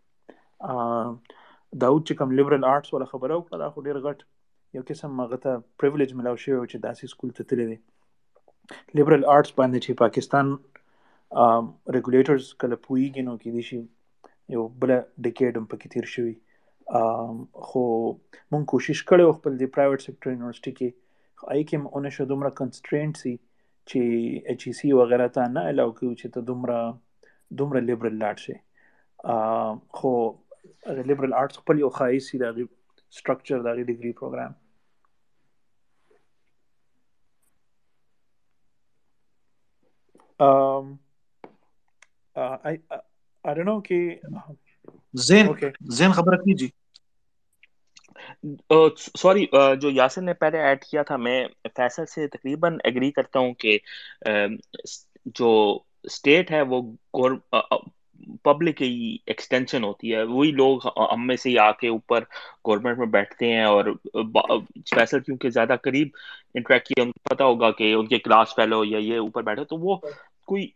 داود 0.62 2.04
چې 2.08 2.14
کوم 2.20 2.32
لیبرل 2.40 2.64
آرټس 2.72 2.94
ولا 2.94 3.08
خبره 3.12 3.34
وکړه، 3.38 3.58
دا 3.64 3.70
خو 3.74 3.86
ډیر 3.90 3.98
غټ 4.06 4.20
یو 4.78 4.84
قسم 4.90 5.22
هغه 5.24 5.38
ته 5.44 5.52
پریویلیج 5.84 6.14
ملاو 6.22 6.38
شوی 6.44 6.56
چې 6.72 6.78
داسې 6.88 7.04
سکول 7.14 7.32
ته 7.40 7.44
تللی 7.52 7.68
دی. 7.72 7.78
لیبرل 9.00 9.24
آرټس 9.34 9.52
باندې 9.60 9.80
چې 9.86 9.92
پاکستان 10.04 10.46
ریګولیټرز 11.96 12.46
کله 12.64 12.76
پوهیږي 12.86 13.22
نو 13.28 13.34
کېدای 13.44 13.64
شي، 13.70 13.82
یو 14.56 14.62
بله 14.84 14.98
ډیکیډ 15.26 15.54
هم 15.58 15.66
پکې 15.72 15.88
تیر 15.94 16.06
شوي 16.16 16.36
خو 17.68 17.84
مونږ 18.52 18.64
کوشش 18.74 18.98
کړی 19.10 19.24
و 19.28 19.38
خپل 19.38 19.52
د 19.62 19.64
پرایویټ 19.78 20.00
سیکټر 20.08 20.28
یونیورسټي 20.34 20.74
کې. 20.78 20.90
آی 21.54 21.62
کې 21.70 21.78
اونې 21.96 22.12
شو 22.16 22.24
دومره 22.32 22.50
کنسټرینټ 22.60 23.14
سي 23.24 23.34
چې 23.90 24.00
ایچ 24.52 24.62
ای 24.68 24.74
سی 24.80 24.88
وغیره 25.00 25.28
ته 25.36 25.44
نه 25.56 25.62
الاو 25.72 25.90
کوي 25.98 26.14
چې 26.22 26.28
ته 26.36 26.40
دومره 26.50 26.78
دومره 27.62 27.80
لیبرل 27.90 28.16
لاړ 28.24 28.36
شي 28.46 28.58
خو 30.00 30.12
لیبرل 31.08 31.34
آرټس 31.34 31.58
خپل 31.58 31.80
یو 31.80 31.90
خایسي 31.98 32.38
د 32.38 32.64
سټرکچر 33.14 33.60
د 33.60 33.76
ډیګري 33.88 34.14
program 34.22 34.56
um 40.40 41.00
uh, 42.36 42.58
I, 42.64 42.80
I 42.92 42.98
I 43.44 43.54
don't 43.54 43.66
know 43.66 43.82
کہ 43.82 44.16
زین 45.14 45.48
زین 45.98 46.12
خبر 46.12 46.36
کیجیے 46.38 46.68
سوری 49.22 49.46
جو 49.82 49.90
یاسر 49.90 50.22
نے 50.22 50.34
پہلے 50.34 50.62
ایڈ 50.62 50.84
کیا 50.84 51.04
تھا 51.04 51.18
میں 51.18 51.48
فیصل 51.76 52.06
سے 52.06 52.28
تقریباً 52.28 52.78
ایگری 52.84 53.12
کرتا 53.12 53.40
ہوں 53.40 53.54
کہ 53.54 53.78
جو 55.26 55.52
اسٹیٹ 56.04 56.52
ہے 56.52 56.62
وہ 56.62 56.82
پبلک 58.44 58.78
کی 58.78 58.88
ایکسٹینشن 59.26 59.84
ہوتی 59.84 60.14
ہے۔ 60.14 60.24
وہی 60.26 60.52
لوگ 60.54 60.88
ہم 61.04 61.26
میں 61.28 61.36
سے 61.38 61.50
ہی 61.50 61.58
آ 61.60 61.70
کے 61.74 61.88
اوپر 61.90 62.24
گورنمنٹ 62.66 62.98
میں 62.98 63.08
بیٹھتے 63.10 63.54
ہیں 63.54 63.64
اور 63.66 63.86
فیصل 64.90 65.20
کیونکہ 65.20 65.50
زیادہ 65.50 65.76
قریب 65.84 66.08
انٹریکٹ 66.56 66.88
کیا 66.88 67.04
ان 67.04 67.12
کو 67.12 67.30
پتا 67.30 67.46
ہوگا 67.46 67.72
کہ 67.74 67.94
ان 67.94 68.08
کے 68.08 68.20
کلاس 68.20 68.56
فیلو 68.56 68.84
یا 68.86 69.00
یہ 69.02 69.18
اوپر 69.20 69.42
بیٹھے 69.44 69.64
تو 69.66 69.78
وہ 69.80 69.96
کوئی 70.48 70.68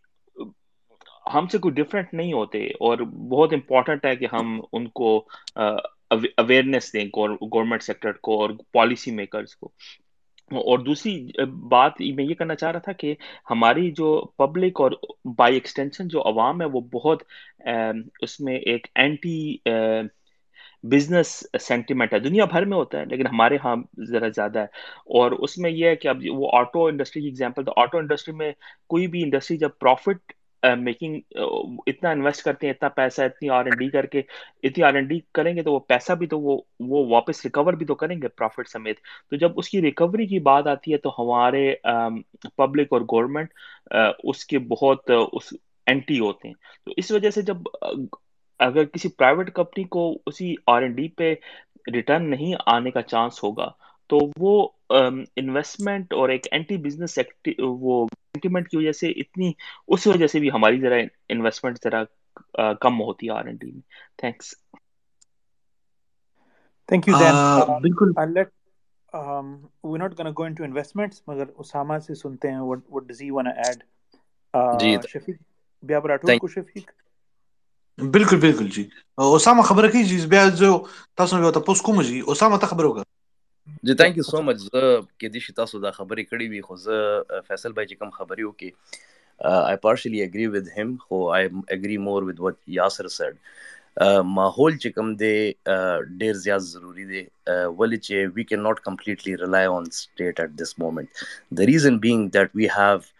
ہم 1.26 1.46
سے 1.46 1.58
کوئی 1.58 1.74
ڈفرینٹ 1.74 2.12
نہیں 2.12 2.32
ہوتے 2.32 2.58
اور 2.80 2.98
بہت 3.28 3.52
امپورٹنٹ 3.52 4.04
ہے 4.04 4.14
کہ 4.16 4.26
ہم 4.32 4.48
ان 4.72 4.88
کو 4.92 5.16
اویئرنیس 5.56 6.92
دیں 6.92 7.04
گورنمنٹ 7.14 7.82
سیکٹر 7.82 8.12
کو 8.20 8.40
اور 8.40 8.50
پالیسی 8.72 9.10
میکرز 9.12 9.54
کو۔ 9.56 9.70
اور 10.50 10.78
دوسری 10.80 11.12
بات 11.68 12.00
میں 12.10 12.24
یہ 12.24 12.34
کرنا 12.34 12.54
چاہ 12.54 12.70
رہا 12.70 12.78
تھا 12.80 12.92
کہ 12.94 13.14
ہماری 13.50 13.90
جو 13.92 14.08
پبلک 14.38 14.80
اور 14.80 14.92
بائی 15.38 15.54
ایکسٹینشن 15.54 16.08
جو 16.08 16.22
عوام 16.22 16.60
ہے 16.60 16.66
وہ 16.68 16.80
بہت 16.92 17.22
اس 18.22 18.38
میں 18.40 18.56
ایک 18.64 18.86
اینٹی 18.96 19.36
بزنس 20.84 21.28
سینٹیمنٹ 21.62 22.12
ہے۔ 22.12 22.18
دنیا 22.20 22.44
بھر 22.46 22.64
میں 22.64 22.76
ہوتا 22.76 22.98
ہے، 22.98 23.04
لیکن 23.06 23.26
ہمارے 23.26 23.56
ہاں 23.64 23.74
ذرا 24.06 24.28
زیادہ 24.30 24.58
ہے۔ 24.58 24.80
اور 25.12 25.32
اس 25.38 25.56
میں 25.58 25.70
یہ 25.70 25.86
ہے 25.86 25.96
کہ 25.96 26.08
اب 26.08 26.22
وہ 26.32 26.50
آٹو 26.54 26.84
انڈسٹری 26.86 27.22
کی 27.22 27.28
ایگزامپل 27.28 27.64
تو 27.64 27.72
آٹو 27.76 27.98
انڈسٹری 27.98 28.34
میں 28.36 28.52
کوئی 28.88 29.06
بھی 29.06 29.22
انڈسٹری 29.22 29.56
جب 29.58 29.78
پروفٹ 29.80 30.32
میکنگ 30.78 31.20
اتنا 31.86 32.10
انویسٹ 32.10 32.42
کرتے 32.42 32.66
ہیں، 32.66 32.74
اتنا 32.74 32.88
پیسہ، 32.88 33.22
اتنی 33.22 33.48
آر 33.50 33.64
این 33.64 33.76
ڈی 33.76 33.88
کر 33.90 34.06
کے، 34.06 34.22
اتنی 34.62 34.84
آر 34.84 34.94
این 34.94 35.04
ڈی 35.04 35.18
کریں 35.34 35.54
گے 35.56 35.62
تو 35.62 35.72
وہ 35.72 35.78
پیسہ 35.78 36.12
بھی 36.12 36.26
تو 36.26 36.40
وہ 36.40 36.60
وہ 36.88 37.04
واپس 37.06 37.44
ریکور 37.44 37.72
بھی 37.72 37.86
تو 37.86 37.94
کریں 37.94 38.16
گے 38.22 38.28
پروفٹ 38.28 38.68
سمیت۔ 38.68 38.96
تو 39.30 39.36
جب 39.36 39.52
اس 39.56 39.68
کی 39.68 39.80
ریکوری 39.82 40.26
کی 40.26 40.38
بات 40.40 40.66
آتی 40.66 40.92
ہے 40.92 40.96
تو 40.98 41.10
ہمارے 41.18 41.74
پبلک 42.56 42.92
اور 42.92 43.00
گورنمنٹ 43.12 43.48
اس 44.24 44.44
کے 44.46 44.58
بہت 44.58 45.10
اس 45.32 45.52
اینٹی 45.86 46.18
ہوتے 46.20 46.48
ہیں۔ 46.48 46.54
تو 46.86 46.92
اس 46.96 47.10
وجہ 47.12 47.30
سے 47.30 47.42
جب 47.42 47.56
اگر 48.60 48.84
کسی 48.84 49.08
پرائیویٹ 49.08 49.52
کمپنی 49.52 49.84
کو 49.84 50.18
اسی 50.26 50.54
آر 50.66 50.82
این 50.82 50.92
ڈی 50.92 51.08
پہ 51.08 51.34
ریٹرن 51.94 52.30
نہیں 52.30 52.54
آنے 52.66 52.90
کا 52.90 53.02
چانس 53.02 53.42
ہوگا 53.44 53.70
تو 54.12 54.18
وہ 54.38 54.54
انویسٹمنٹ 54.90 56.12
اور 56.12 56.28
ایک 56.28 56.46
اینٹی 56.50 56.76
بزنس 56.78 57.18
وہ 57.58 58.06
سینٹیمنٹ 58.08 58.68
کی 58.68 58.76
وجہ 58.76 58.92
سے 58.94 59.10
اتنی 59.22 59.52
اس 59.88 60.06
وجہ 60.06 60.26
سے 60.26 60.40
بھی 60.40 60.50
ہماری 60.50 60.80
ذرا 60.80 60.96
انویسٹمنٹ 61.28 61.78
ذرا 61.84 62.02
کم 62.80 63.00
ہوتی 63.02 63.26
ہے 63.26 63.32
آر 63.32 63.44
این 63.44 63.56
ڈی 63.56 63.70
میں۔ 63.72 63.80
تھینکس 64.18 64.54
تھینک 66.88 67.08
یو 67.08 67.14
زین 67.14 67.34
بالکل۔ 67.82 68.10
We 69.84 69.98
not 69.98 70.12
gonna 70.18 70.30
go 70.36 70.42
into 70.42 70.64
investments 70.64 71.22
مگر 71.26 71.46
اسامہ 71.56 71.98
سے 71.98 72.14
سنتے 72.16 72.50
ہیں۔ 72.50 72.60
وٹ 72.60 72.80
وٹ 72.88 73.06
ڈز 73.06 73.22
ہی 73.22 73.30
وانا 73.30 73.50
ایڈ 73.58 73.82
جی 74.80 74.96
شفیق 75.08 75.36
بیا 75.82 75.98
براٹو 76.00 76.36
کو 76.36 76.48
شفیق؟ 76.50 76.90
بالکل 77.98 78.36
بالکل 78.38 78.68
جی۔ 78.68 78.84
اسامہ 79.18 79.62
خبر 79.64 79.88
کی 79.90 80.02
جی 80.04 80.26
بیا 80.26 80.44
جو 80.56 80.70
تاسو 81.16 81.38
نو 81.38 81.50
تاسو 81.52 81.82
کوم 81.82 82.02
جی 82.04 82.20
اسامہ 82.26 82.56
ته 82.56 82.66
خبر 82.66 82.84
وکړه 82.84 83.04
جی 83.66 83.94
تھینک 83.94 84.16
یو 84.16 84.22
سو 84.22 84.42
مچ 84.42 84.56
زه 84.60 84.80
کې 84.80 85.28
دې 85.34 85.40
شي 85.46 85.52
تاسو 85.58 85.80
دا 85.82 85.90
خبرې 85.98 86.24
کړې 86.30 86.46
وي 86.52 86.60
خو 86.68 86.76
زه 86.84 87.42
فیصل 87.50 87.72
بھائی 87.72 87.86
چې 87.88 87.94
کوم 87.98 88.10
خبرې 88.10 88.44
وکي 88.48 88.70
آئی 89.50 89.76
پارشلی 89.82 90.22
اگری 90.22 90.46
ود 90.54 90.68
ہم 90.76 90.94
خو 91.02 91.20
I 91.36 91.48
agree 91.76 91.96
more 92.06 92.22
with 92.30 92.40
what 92.46 92.56
Yasser 92.78 93.08
said 93.18 93.36
ماحول 94.38 94.76
چې 94.76 94.88
کوم 94.96 95.14
دی 95.22 95.52
ډیر 96.24 96.34
زیات 96.46 96.62
ضروری 96.70 97.04
دی 97.04 97.22
ولې 97.22 97.98
چې 98.06 98.34
we 98.36 98.44
can 98.50 98.62
not 98.62 98.80
completely 98.88 99.36
rely 99.44 99.66
on 99.76 99.84
state 100.00 100.40
at 100.40 100.58
this 100.58 100.78
moment 100.78 101.24
the 101.60 101.70
reason 101.72 101.98
being 102.06 102.32
that 102.38 102.56
we 102.62 102.68
have 102.80 103.10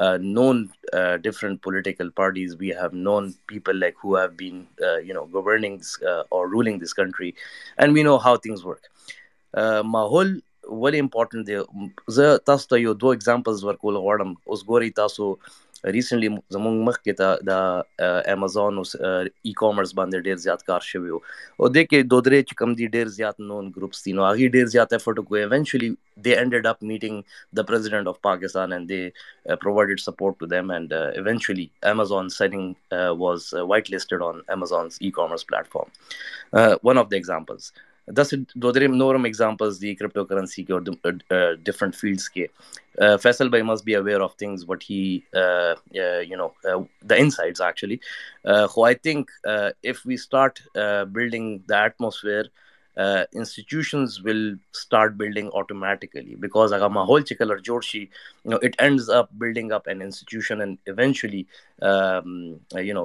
Uh, 0.00 0.16
known 0.26 0.60
uh, 0.98 1.18
different 1.24 1.60
political 1.64 2.10
parties. 2.18 2.52
We 2.60 2.68
have 2.76 2.94
known 3.06 3.34
people 3.46 3.74
like 3.80 3.96
who 4.04 4.14
have 4.14 4.30
been 4.34 4.62
uh, 4.82 4.96
you 5.08 5.12
know 5.16 5.24
governing 5.34 5.76
this, 5.80 5.90
or 6.30 6.48
ruling 6.48 6.78
this 6.78 6.94
country. 7.00 7.34
And 7.76 7.92
we 7.92 8.04
know 8.08 8.16
how 8.26 8.32
things 8.46 8.64
work. 8.64 8.88
ماحول 9.94 10.28
ولې 10.82 10.98
important 11.04 11.46
دی؟ 11.46 11.56
زه 12.18 12.36
تاسو 12.50 12.68
ته 12.74 12.84
you 12.84 12.92
دوه 13.04 13.16
examples 13.18 13.64
ورکول 13.70 13.96
غواړم. 14.04 14.30
اوس 14.54 14.60
ګوري 14.68 14.90
تاسو 15.00 15.34
ریسنټلی 15.84 16.28
زمونږ 16.54 16.76
مخکې 16.86 17.12
ته 17.18 17.28
د 17.48 17.50
Amazon 18.32 18.78
اوس 18.80 18.90
ای 19.00 19.52
commerce 19.60 19.94
باندې 20.00 20.26
ډیر 20.28 20.36
زیات 20.42 20.62
کار 20.70 20.86
شوی 20.88 21.10
او 21.14 21.20
د 21.76 21.86
کې 21.90 22.10
دوه 22.10 22.24
درې 22.26 22.40
چې 22.48 22.54
کم 22.60 22.74
دي 22.80 22.88
ډیر 22.96 23.12
زیات 23.16 23.40
نون 23.52 23.70
ګروپس 23.76 24.04
دي. 24.04 24.12
نو 24.18 24.26
هغه 24.28 24.54
ډیر 24.58 24.66
زیات 24.76 24.92
افورت 24.98 25.24
کوي 25.30 25.40
eventually 25.42 25.90
they 26.26 26.36
ended 26.44 26.66
up 26.70 26.82
meeting 26.92 27.20
the 27.58 27.64
president 27.70 28.10
of 28.12 28.22
Pakistan 28.28 28.78
and 28.78 28.94
they 28.94 29.04
uh, 29.50 29.56
provided 29.66 30.06
support 30.06 30.38
to 30.42 30.46
them 30.54 30.70
and 30.78 30.92
uh, 30.92 31.10
eventually 31.20 31.70
Amazon 31.92 32.28
setting 32.38 32.66
uh, 32.98 33.12
was 33.26 33.46
whitelisted 33.70 34.26
on 34.30 34.42
Amazon's 34.56 34.98
e-commerce 35.10 35.44
platform. 35.52 35.88
One 36.90 36.98
of 37.04 37.08
the 37.14 37.16
examples. 37.16 37.72
This 38.16 38.34
دو 38.54 38.70
دریم 38.72 38.94
norm 38.96 39.24
examples 39.24 39.80
دی 39.82 39.94
crypto 39.94 40.24
currency 40.24 40.62
کے 40.64 40.72
اور 40.72 40.80
different 41.64 41.94
fields 41.96 42.28
کے۔ 42.30 42.46
فیصل 43.22 43.48
بھائی 43.48 43.62
must 43.62 43.84
be 43.84 43.94
aware 43.96 44.20
of 44.20 44.36
things 44.36 44.64
but 44.68 44.84
he 44.90 45.18
you 46.28 46.36
know 46.36 46.48
the 47.10 47.14
in 47.14 47.30
sides 47.30 47.60
actually 47.60 47.96
خو 48.70 48.84
I 48.84 48.94
think 48.94 49.30
if 49.46 50.06
we 50.06 50.14
start 50.14 50.58
building 51.12 51.58
the 51.68 51.82
atmosphere 51.82 52.42
institutions 52.96 54.18
will 54.24 54.54
start 54.74 55.12
building 55.12 55.50
automatically 55.52 56.34
because 56.36 56.72
اگر 56.72 56.88
ماحول 56.88 57.22
چکل 57.22 57.50
اور 57.50 57.58
جوڑ 57.58 57.80
شی 57.82 58.04
it 58.44 58.74
ends 58.78 59.10
up 59.10 59.32
building 59.32 59.72
up 59.72 59.88
an 59.88 60.02
institution 60.02 60.60
and 60.60 60.76
eventually 60.86 61.42
you 62.80 62.94
know 62.94 63.04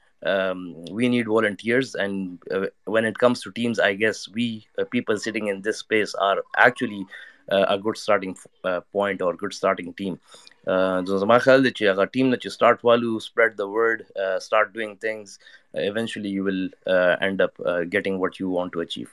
um, 0.25 0.85
we 0.91 1.09
need 1.09 1.27
volunteers 1.27 1.95
and 1.95 2.39
uh, 2.51 2.65
when 2.85 3.05
it 3.05 3.17
comes 3.17 3.41
to 3.41 3.51
teams 3.51 3.79
i 3.79 3.93
guess 3.93 4.27
we 4.29 4.65
uh, 4.77 4.85
people 4.85 5.17
sitting 5.17 5.47
in 5.47 5.61
this 5.61 5.79
space 5.79 6.13
are 6.15 6.43
actually 6.57 7.05
uh, 7.51 7.65
a 7.69 7.77
good 7.77 7.97
starting 7.97 8.35
uh, 8.63 8.81
point 8.91 9.21
or 9.21 9.33
good 9.33 9.53
starting 9.53 9.93
team 9.93 10.19
زما 10.65 11.37
خیال 11.43 11.63
دی 11.63 11.69
چې 11.77 11.83
هغه 11.91 12.05
team 12.15 12.27
نه 12.31 12.37
چې 12.41 12.49
start 12.55 12.83
والو 12.87 13.19
spread 13.27 13.55
the 13.61 13.67
word 13.77 14.03
uh, 14.23 14.37
start 14.47 14.73
doing 14.73 14.91
things 15.05 15.39
uh, 15.75 15.81
eventually 15.91 16.33
you 16.37 16.43
will 16.49 16.61
uh, 16.95 17.15
end 17.27 17.41
up 17.45 17.53
uh, 17.71 17.81
getting 17.95 18.19
what 18.23 18.39
you 18.41 18.49
want 18.57 18.71
to 18.75 18.83
achieve 18.85 19.09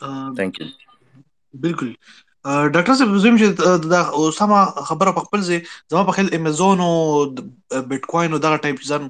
um, 0.00 0.34
thank 0.40 0.62
you 0.62 0.68
بالکل 1.66 1.94
doctor 2.44 2.94
صاحب 2.98 3.16
زم 3.22 3.36
چې 3.40 3.88
دا 3.90 3.98
اوسما 4.20 4.60
خبره 4.86 5.10
په 5.16 5.22
خپل 5.26 5.42
ځای، 5.48 5.58
زما 5.92 6.00
په 6.06 6.14
خیال 6.14 6.30
امازون 6.38 6.80
او 6.86 6.94
بیت 7.90 8.08
کوین 8.12 8.32
او 8.32 8.40
دا 8.44 8.50
ټایپ 8.64 8.80
ځان، 8.88 9.04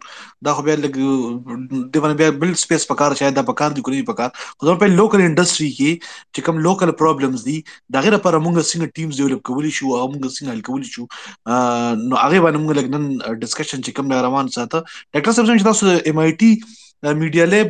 دا 0.49 0.53
خو 0.59 0.65
بیا 0.67 0.75
لګ 0.81 0.99
د 0.99 2.03
باندې 2.03 2.17
بیا 2.19 2.35
بل 2.43 2.53
سپیس 2.65 2.87
پکار 2.91 3.15
شاید 3.21 3.39
دا 3.41 3.45
پکار 3.53 3.77
دي 3.79 3.85
کوي 3.87 4.03
پکار 4.11 4.29
خو 4.43 4.69
زما 4.69 4.77
په 4.83 4.97
لوکل 4.99 5.25
انډستری 5.29 5.71
کې 5.79 6.11
چې 6.35 6.41
کوم 6.49 6.61
لوکل 6.67 6.93
پرابلمز 7.05 7.47
دي 7.49 7.57
دا 7.97 8.05
غیر 8.09 8.19
پر 8.27 8.39
موږ 8.39 8.69
څنګه 8.71 8.87
ټیمز 9.01 9.23
ډیولپ 9.23 9.43
کولی 9.51 9.73
شو 9.79 9.95
او 10.01 10.05
موږ 10.13 10.23
څنګه 10.37 10.51
حل 10.53 10.61
کولی 10.69 10.89
شو 10.95 11.03
نو 12.11 12.17
هغه 12.25 12.41
باندې 12.45 12.59
موږ 12.65 12.73
لګ 12.79 12.87
نن 12.97 13.39
ډسکشن 13.41 13.79
چې 13.83 13.91
کوم 14.01 14.13
روان 14.29 14.53
ساته. 14.59 14.85
ډاکټر 15.15 15.33
صاحب 15.33 15.47
چې 15.49 15.65
تاسو 15.71 15.87
M 16.13 16.19
I 16.27 16.33
T 16.43 16.53
media 17.05 17.45
lab 17.55 17.69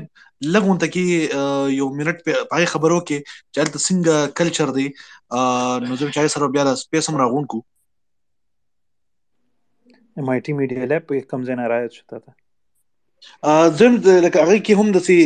لګون 0.55 0.79
ته 0.85 0.87
کې 0.95 1.75
یو 1.79 1.89
منټ 1.99 2.19
په 2.29 2.47
پای 2.55 2.65
خبرو 2.75 2.99
کې 3.09 3.19
چې 3.55 3.61
تل 3.73 3.81
څنګه 3.89 4.15
کلچر 4.41 4.75
دی 4.79 4.87
نو 5.89 6.01
زه 6.03 6.11
چای 6.19 6.29
سره 6.37 6.53
بیا 6.57 6.65
د 6.71 6.81
سپیس 6.85 7.11
هم 7.13 7.23
راغون 7.25 7.45
کو۔ 7.55 7.63
M 10.17 10.29
I 10.33 10.39
T 10.45 10.53
media 10.59 10.85
lab 10.93 11.03
په 11.09 11.15
کوم 11.31 11.41
ځای 11.47 11.57
نه 11.61 11.67
راځي 11.73 11.91
شته 11.99 12.17
ته 12.25 12.31
زم 13.81 13.97
لکه 14.25 14.39
هغه 14.45 14.59
کې 14.67 14.75
هم 14.81 14.89
د 14.97 15.05
سي 15.09 15.19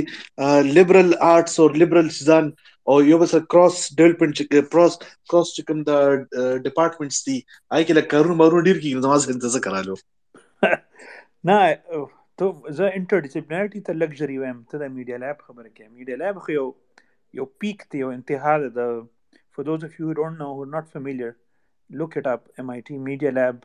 لیبرل 0.78 1.12
آرټس 1.28 1.54
او 1.64 1.68
لیبرل 1.82 2.10
ځان 2.30 2.50
او 2.90 2.96
یو 3.10 3.18
بس 3.22 3.34
کراس 3.54 3.78
ډیولپمنٹ 4.00 4.42
کراس 4.72 4.98
کراس 5.30 5.48
چې 5.56 5.62
کوم 5.70 5.78
د 5.88 5.90
ډپارټمنټس 6.64 7.18
دي 7.28 7.38
آی 7.38 7.82
کې 7.84 7.92
لکه 7.98 8.12
کارونه 8.14 8.38
مارو 8.42 8.64
ډیر 8.68 8.76
کې 8.82 9.06
نماز 9.08 9.28
انتظار 9.34 9.64
کرالو 9.68 9.98
نه 11.50 11.58
ته 12.40 12.74
زه 12.78 12.84
انټر 12.98 13.18
ډیسپلینرټی 13.26 13.80
ته 13.86 13.92
لګژری 14.02 14.38
وایم. 14.40 14.62
ته 14.70 14.82
د 14.82 14.94
میډیا 14.96 15.16
لیب 15.24 15.44
خبره 15.46 15.68
کوي 15.76 15.88
میډیا 15.98 16.16
لیب 16.22 16.40
خو 16.46 16.56
یو 16.58 16.66
یو 17.38 17.46
پیک 17.62 17.84
دی 17.92 17.98
یو 18.04 18.10
انتها 18.16 18.54
ده. 18.62 18.70
د 18.78 19.06
for 19.56 19.64
those 19.64 19.82
of 19.88 19.92
you 19.98 20.06
who 20.08 20.14
don't 20.14 20.38
know 20.42 20.54
who 20.56 20.64
are 20.66 20.72
not 20.76 20.88
familiar 20.94 21.32
look 22.00 22.16
it 22.16 22.26
up 22.26 22.48
MIT 22.58 22.98
Media 23.08 23.32
Lab. 23.38 23.64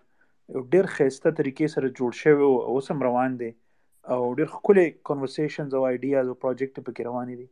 you 0.53 0.61
ډیر 0.75 0.85
خسته 0.93 1.31
طریقې 1.39 1.67
سره 1.73 1.89
جوړ 1.97 2.11
شوی 2.21 2.45
او 2.47 2.55
اوس 2.75 2.91
هم 2.91 3.03
روان 3.07 3.35
دی. 3.41 3.51
او 4.13 4.19
ډیر 4.39 4.47
ښکلي 4.53 4.87
کنورسیشنز 5.09 5.75
او 5.79 5.83
ایډیاز 5.89 6.31
او 6.31 6.35
پروجیکټ 6.43 6.85
پکې 6.87 7.01
روان 7.09 7.27
دي. 7.39 7.47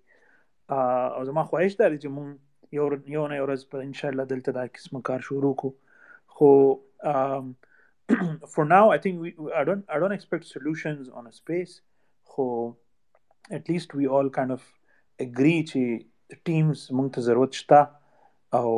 او 1.17 1.23
زما 1.29 1.43
خواهش 1.51 1.77
ده 1.81 1.91
چې 2.01 2.07
مونږ 2.15 2.29
یو 2.77 2.85
یو 3.15 3.27
نه 3.27 3.37
ورځ 3.45 3.61
په 3.73 3.87
ان 3.87 3.93
شاء 3.99 4.09
الله 4.11 4.25
دلته 4.31 4.55
دا 4.57 4.65
قسم 4.77 5.01
کار 5.11 5.25
شروع 5.29 5.53
کو 5.61 5.71
خو 6.39 6.49
for 8.53 8.65
now 8.65 8.89
I 8.95 8.97
think 8.97 9.21
we 9.23 9.29
I 9.61 9.63
don't 9.69 9.83
I 9.95 9.99
don't 10.01 10.15
expect 10.19 10.45
solutions 10.45 11.09
on 11.09 11.27
a 11.27 11.33
space. 11.41 11.73
خو 12.31 12.75
at 13.57 13.69
least 13.69 13.93
we 13.99 14.07
all 14.15 14.29
kind 14.29 14.51
of 14.57 14.61
agree 15.25 15.59
چې 15.71 15.83
teams 16.49 16.87
ته 17.17 17.21
ضرورت 17.29 17.53
شته 17.61 17.81
او 18.59 18.71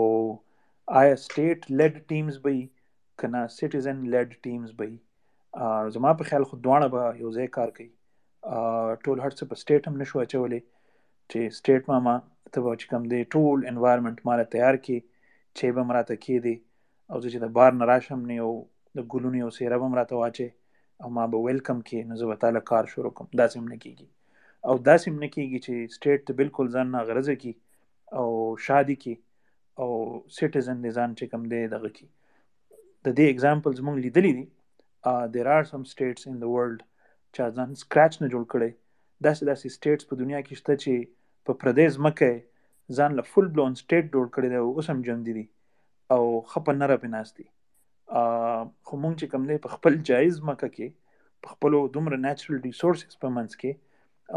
آیا 1.01 1.15
state 1.15 1.69
led 1.79 1.95
teams 2.11 2.37
به 2.45 2.69
کنه 3.23 3.47
citizen 3.47 4.03
led 4.15 4.37
teams 4.47 4.71
به 4.81 4.91
زما 5.95 6.13
په 6.19 6.23
خیال 6.29 6.43
خو 6.49 6.57
دواړه 6.65 6.87
به 6.93 7.01
یو 7.23 7.31
ځای 7.37 7.47
کار 7.57 7.69
کوي 7.77 7.91
ټول 9.03 9.17
هر 9.25 9.31
څه 9.37 9.43
په 9.49 9.55
سټیټ 9.61 9.83
هم 9.87 10.01
نشو 10.01 10.21
اچولې 10.23 10.61
چې 11.31 11.39
سټیټ 11.57 11.83
ماما 11.93 12.15
ته 12.53 12.59
به 12.65 12.75
چې 12.79 12.85
کوم 12.91 13.03
دی 13.13 13.21
ټول 13.35 13.65
انوایرمنٹ 13.71 14.17
ماله 14.29 14.45
تیار 14.55 14.77
کې 14.85 14.97
چې 15.57 15.65
به 15.77 15.87
مراته 15.89 16.15
کې 16.23 16.37
دی 16.45 16.55
او 17.11 17.17
چې 17.21 17.43
د 17.45 17.53
بار 17.57 17.71
نه 17.79 17.89
راشم 17.91 18.23
نه 18.29 18.39
یو 18.41 18.51
د 18.99 19.07
ګلونو 19.11 19.37
یو 19.43 19.49
سیره 19.57 19.77
به 19.81 19.87
مراته 19.93 20.15
واچي 20.21 20.47
او 21.01 21.09
ما 21.17 21.25
به 21.33 21.43
ویلکم 21.45 21.77
کې 21.87 21.99
نو 22.09 22.19
زه 22.21 22.31
به 22.31 22.41
تعالی 22.41 22.61
کار 22.71 22.89
شروع 22.93 23.11
کوم 23.17 23.27
داسې 23.41 23.55
هم 23.59 23.67
نه 23.73 23.77
کېږي. 23.83 24.07
او 24.67 24.73
داسې 24.89 25.05
هم 25.09 25.17
نه 25.23 25.29
کېږي 25.35 25.59
چې 25.65 25.73
سټیټ 25.95 26.19
ته 26.27 26.39
بالکل 26.41 26.71
ځان 26.75 26.87
نه 26.95 27.03
غرضه 27.09 27.35
کی 27.43 27.53
او 28.19 28.27
شادي 28.65 28.97
کی 29.03 29.15
او 29.81 29.89
سټیزن 30.37 30.77
دې 30.83 30.91
ځان 30.97 31.09
چې 31.19 31.25
کوم 31.31 31.43
دی 31.53 31.61
دغه 31.75 31.89
کی 31.97 32.07
د 33.05 33.07
دې 33.17 33.25
اگزامپلز 33.33 33.79
مونږ 33.87 33.97
لیدلې 34.05 34.33
دي. 34.37 34.45
There 35.33 35.47
are 35.55 35.63
some 35.71 35.83
سټیټس 35.91 36.27
in 36.31 36.37
the 36.41 36.51
world 36.53 36.81
چې 37.33 37.41
ځان 37.57 37.69
سکراچ 37.81 38.13
نه 38.23 38.27
جوړ 38.33 38.43
کړي 38.53 38.71
داسې 39.25 39.41
داسې 39.51 39.65
سټیټس 39.75 40.03
په 40.09 40.15
دنیا 40.21 40.39
کې 40.45 40.53
شته 40.59 40.73
چې 40.83 40.93
په 41.45 41.51
پردې 41.61 41.87
ځمکه 41.95 42.29
ځان 42.97 43.11
له 43.19 43.23
فل 43.31 43.47
بلون 43.55 43.73
سټیټ 43.81 44.05
جوړ 44.15 44.25
کړی 44.35 44.47
دی 44.51 44.59
اوس 44.61 44.87
هم 44.91 44.99
ژوند 45.07 45.23
دي. 45.37 45.45
او 46.13 46.23
خپه 46.51 46.71
نه 46.81 46.85
را 46.91 46.97
پناستي 47.03 47.45
خو 48.11 48.97
مونږ 49.03 49.15
چې 49.19 49.25
کوم 49.31 49.47
دی 49.49 49.57
په 49.65 49.77
خپل 49.77 49.97
جایز 50.11 50.39
ځمکه 50.41 50.67
کې 50.75 50.87
په 51.45 51.55
خپل 51.55 51.77
دومره 51.97 52.17
نېچرل 52.25 52.61
ریسورسز 52.67 53.19
په 53.25 53.33
منځ 53.35 53.51
کې 53.61 53.71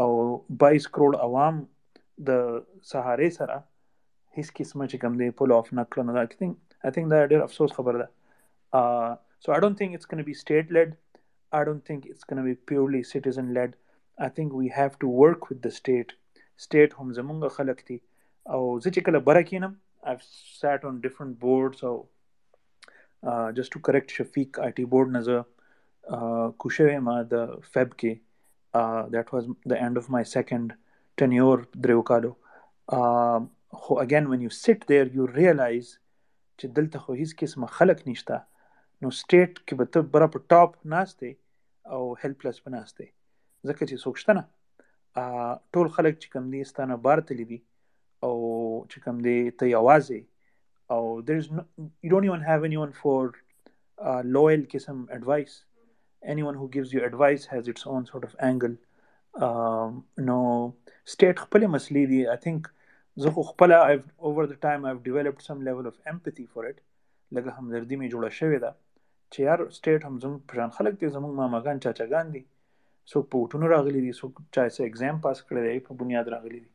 او 0.03 0.09
22 0.65 0.91
کروڑ 0.97 1.15
عوام 1.27 1.63
د 2.29 2.29
سهارې 2.91 3.29
سره 3.39 3.57
هیڅ 4.37 4.49
قسمه 4.59 4.87
چې 4.91 4.97
کوم 5.03 5.13
دی 5.21 5.29
پول 5.41 5.51
اف 5.57 5.73
نکړه 5.79 6.03
نو 6.07 6.13
I 6.23 6.27
think 6.39 6.53
I 6.87 7.09
دا 7.13 7.19
ډېر 7.31 7.41
افسوس 7.47 7.71
خبر 7.79 7.97
ده. 8.01 8.07
uh, 8.79 9.11
so 9.43 9.53
I 9.55 9.59
don't 9.63 9.77
think 9.81 9.97
it's 9.97 10.07
going 10.11 10.21
to 10.23 10.27
be 10.31 10.37
state 10.43 10.71
led 10.77 10.95
I 11.59 11.63
don't 11.69 11.83
think 11.89 12.05
it's 12.11 12.25
going 12.29 12.39
to 12.41 12.47
be 12.49 12.55
purely 12.71 13.03
citizen 13.13 13.53
led 13.57 13.75
I 14.27 14.29
think 14.35 14.53
we 14.61 14.67
have 14.79 14.93
to 15.03 15.07
work 15.21 15.49
with 15.49 15.61
هم 16.99 17.13
زمونږ 17.13 17.47
خلک 17.47 17.87
دي. 17.87 18.01
او 18.53 18.79
زه 18.79 18.89
چې 18.89 18.99
کله 19.07 19.19
بره 19.19 19.41
کینم 19.51 19.77
I've 20.11 20.25
sat 20.61 20.81
on 20.89 21.01
different 21.05 21.33
boards 21.45 21.83
او 21.83 21.95
uh, 23.23 23.51
just 23.57 23.71
to 23.75 23.79
correct 23.87 24.15
Shafiq 24.17 24.59
I 24.67 24.71
T 24.71 24.85
board 24.93 25.07
نه 25.17 25.21
زه 25.27 25.37
کوشوې 26.63 26.97
ما 27.09 27.17
د 27.33 27.53
فیب 27.73 27.93
کې 27.99 28.13
that 29.15 29.31
was 29.35 29.45
the 29.73 29.77
end 29.87 30.01
of 30.01 30.09
my 30.15 30.23
second 30.31 30.75
tenure 31.21 31.61
دریو 31.85 32.01
کالو۔ 32.11 32.33
خو 33.83 33.95
again 34.01 34.27
when 34.31 34.41
you 34.45 34.51
sit 34.57 34.85
there 34.91 35.07
you 35.15 35.23
realize 35.37 35.89
چې 36.59 36.65
دلته 36.77 37.05
خو 37.05 37.15
هیڅ 37.21 37.31
قسمه 37.41 37.71
خلک 37.77 38.03
نشته 38.09 38.37
نو 39.05 39.09
سټیټ 39.21 39.63
کې 39.65 39.73
به 39.79 39.85
ته 39.95 40.11
بره 40.13 40.27
په 40.35 40.47
ټاپ 40.53 40.77
ناستې 40.93 41.31
او 41.95 42.01
هیلپلس 42.23 42.61
په 42.65 42.75
ناستې 42.75 43.07
ځکه 43.69 43.83
چې 43.89 43.95
څوک 44.03 44.21
شته 44.23 44.37
نه 44.37 44.43
ټول 45.73 45.87
خلک 45.97 46.21
چې 46.21 46.27
کوم 46.35 46.47
دي 46.53 46.61
ستانه 46.71 46.99
بار 47.07 47.23
تللی 47.31 47.47
دي 47.51 47.59
او 48.27 48.33
چې 48.91 48.97
کوم 49.07 49.21
دي 49.27 49.35
ته 49.61 49.71
یوازې 49.73 50.19
لوئل 54.23 54.63
قسم 54.71 55.05
advice 55.09 55.49
any 56.21 56.41
one 56.41 56.55
who 56.55 56.67
gives 56.67 56.93
you 56.95 57.01
advice 57.01 57.53
has 57.53 57.69
its 57.69 57.87
own 57.87 58.05
sort 58.05 58.25
of 58.25 58.35
angle 58.39 58.73
know 60.17 60.69
state 61.07 61.39
خپل 61.39 61.67
مسلی 61.67 62.05
دی 62.05 62.27
آئی 62.27 62.37
تھنک 62.37 62.67
زخو 63.17 63.41
خپل 63.41 63.71
over 63.71 64.45
the 64.45 64.53
time 64.53 64.85
I 64.85 64.97
developed 65.03 65.41
some 65.41 65.61
level 65.61 65.87
of 65.87 65.93
empathy 66.05 66.45
for 66.53 66.63
it 66.63 66.79
لگا 67.31 67.57
ہم 67.57 67.71
دردی 67.71 67.95
میں 67.95 68.09
جوڑا 68.09 68.29
شویدا 68.29 68.69
چھ 69.31 69.41
یار 69.41 69.59
اسٹیٹ 69.59 70.05
ہم 70.05 70.19
زم 70.19 70.37
پھران 70.37 70.69
خلق 70.69 70.99
تھے 70.99 71.09
زمنگ 71.09 71.33
ماما 71.33 71.59
گان 71.59 71.79
چاچا 71.79 72.05
گاندھی 72.09 72.43
سو 73.05 73.21
ایگزام 74.79 75.19
پاس 75.19 75.43
کرے 75.43 75.79
کر 75.79 75.95
بنیاد 75.95 76.23
راگلی 76.23 76.59
دی 76.59 76.74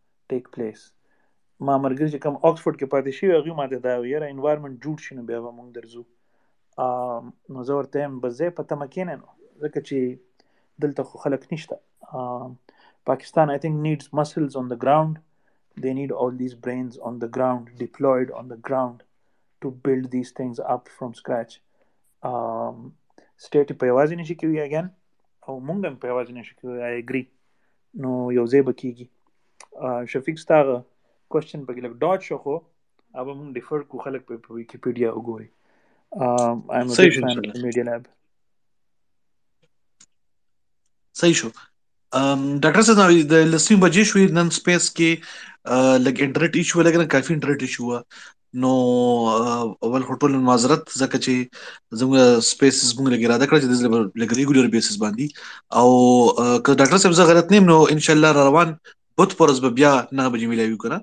take 0.31 0.51
place. 0.57 0.83
ما 1.67 1.75
مرګري 1.85 2.07
چې 2.13 2.19
کوم 2.25 2.35
آکسفورډ 2.49 2.75
کې 2.79 2.87
پاتې 2.93 3.11
شي 3.17 3.27
هغه 3.31 3.57
ماته 3.59 3.77
دا 3.87 3.95
ویره 4.05 4.29
انوایرنمنت 4.33 4.77
جوړ 4.85 4.97
شي 5.05 5.17
نو 5.19 5.23
بیا 5.29 5.39
به 5.45 5.51
مونږ 5.57 5.69
درځو 5.77 6.03
نو 7.55 7.65
زه 7.69 7.79
ورته 7.79 8.05
هم 8.05 8.19
بس 8.25 8.37
زه 8.41 8.55
په 8.59 8.69
تمه 8.71 8.87
کېنه 8.95 9.15
نو 9.21 9.27
ځکه 9.63 9.79
چې 9.87 9.97
دلته 10.85 11.09
خو 11.09 11.23
خلک 11.25 11.47
نشته. 11.53 11.75
Pakistan 13.09 13.51
I 13.55 13.59
think 13.65 13.75
needs 13.87 14.13
muscles 14.21 14.57
on 14.61 14.71
the 14.73 14.79
ground. 14.85 15.19
They 15.83 15.93
need 15.99 16.11
all 16.21 16.33
these 16.43 16.55
brains 16.65 16.97
on 17.09 17.19
the 17.23 17.29
ground 17.37 17.69
deployed 17.83 18.33
on 18.39 18.49
the 18.53 18.59
ground 18.69 19.03
to 19.61 19.71
build 19.85 20.09
these 20.15 20.31
things 20.39 20.57
up 20.75 20.89
from 20.97 21.13
scratch. 21.21 21.53
um, 22.29 22.93
state 23.45 23.73
په 23.79 23.85
یوازې 23.91 24.15
نشي 24.21 24.35
کوي 24.41 24.59
اگین 24.65 24.87
او 25.47 25.53
مونږ 25.67 25.81
هم 25.89 25.95
په 26.01 26.11
یوازې 26.11 26.31
نشو 26.37 26.53
کولی 26.59 26.83
آی 26.87 26.97
اګری 27.01 27.23
نو 28.03 28.11
یو 28.37 28.45
ځای 28.51 28.61
به 28.67 28.73
کېږي 28.81 29.07
شفیق 30.13 30.39
ستا 30.43 30.59
هغه 30.61 30.77
کوشچن 31.35 31.65
پکې 31.65 31.81
لږ 31.85 31.93
ډاټ 32.03 32.29
شو 32.29 32.37
خو 32.45 32.55
هغه 33.19 33.33
مونږ 33.33 33.49
ډیفر 33.59 33.83
کو 33.93 34.05
خلک 34.05 34.25
په 34.29 34.57
Wikipedia 34.59 35.09
وګوري 35.17 35.49
I 36.21 36.81
am 36.81 36.91
a 36.91 36.95
big 36.95 37.15
fan 37.17 37.29
of 37.29 37.63
media 37.65 37.83
lab 37.89 38.09
صحیح 41.21 41.33
شو. 41.41 41.49
ډاکټر 42.13 42.81
صاحب 42.87 43.29
د 43.31 43.47
لسمی 43.53 43.77
بجې 43.81 44.03
شوې 44.11 44.37
نن 44.37 44.49
سپیس 44.59 44.89
کې 44.97 45.11
لګ 46.05 46.15
انټرنیټ 46.25 46.53
ایشو 46.61 46.81
لګنه 46.87 47.05
کافي 47.15 47.33
انټرنیټ 47.33 47.61
ایشو 47.67 47.99
نو 48.63 48.71
اول 49.87 50.03
هټول 50.07 50.33
معذرت 50.47 50.89
ځکه 51.01 51.19
چې 51.25 51.33
زموږ 51.99 52.41
سپیسز 52.47 52.89
موږ 52.97 53.07
لګی 53.13 53.27
را 53.31 53.37
کړ 53.51 53.57
چې 53.61 53.67
د 54.31 54.39
ریګولر 54.39 54.71
بیسس 54.73 54.97
باندې 55.03 55.25
او 55.81 55.89
که 56.65 56.75
ډاکټر 56.81 56.97
صاحب 57.03 57.15
زه 57.19 57.29
غلط 57.31 57.53
نیم 57.55 57.69
نو 57.71 57.77
ان 57.95 58.03
شاء 58.07 58.15
الله 58.15 58.47
روان 58.49 58.75
بوت 59.17 59.37
پرز 59.37 59.61
به 59.65 59.69
بیا 59.79 59.93
نه 60.11 60.29
بجې 60.29 60.47
ملایو 60.51 60.77
کنه؟ 60.83 60.99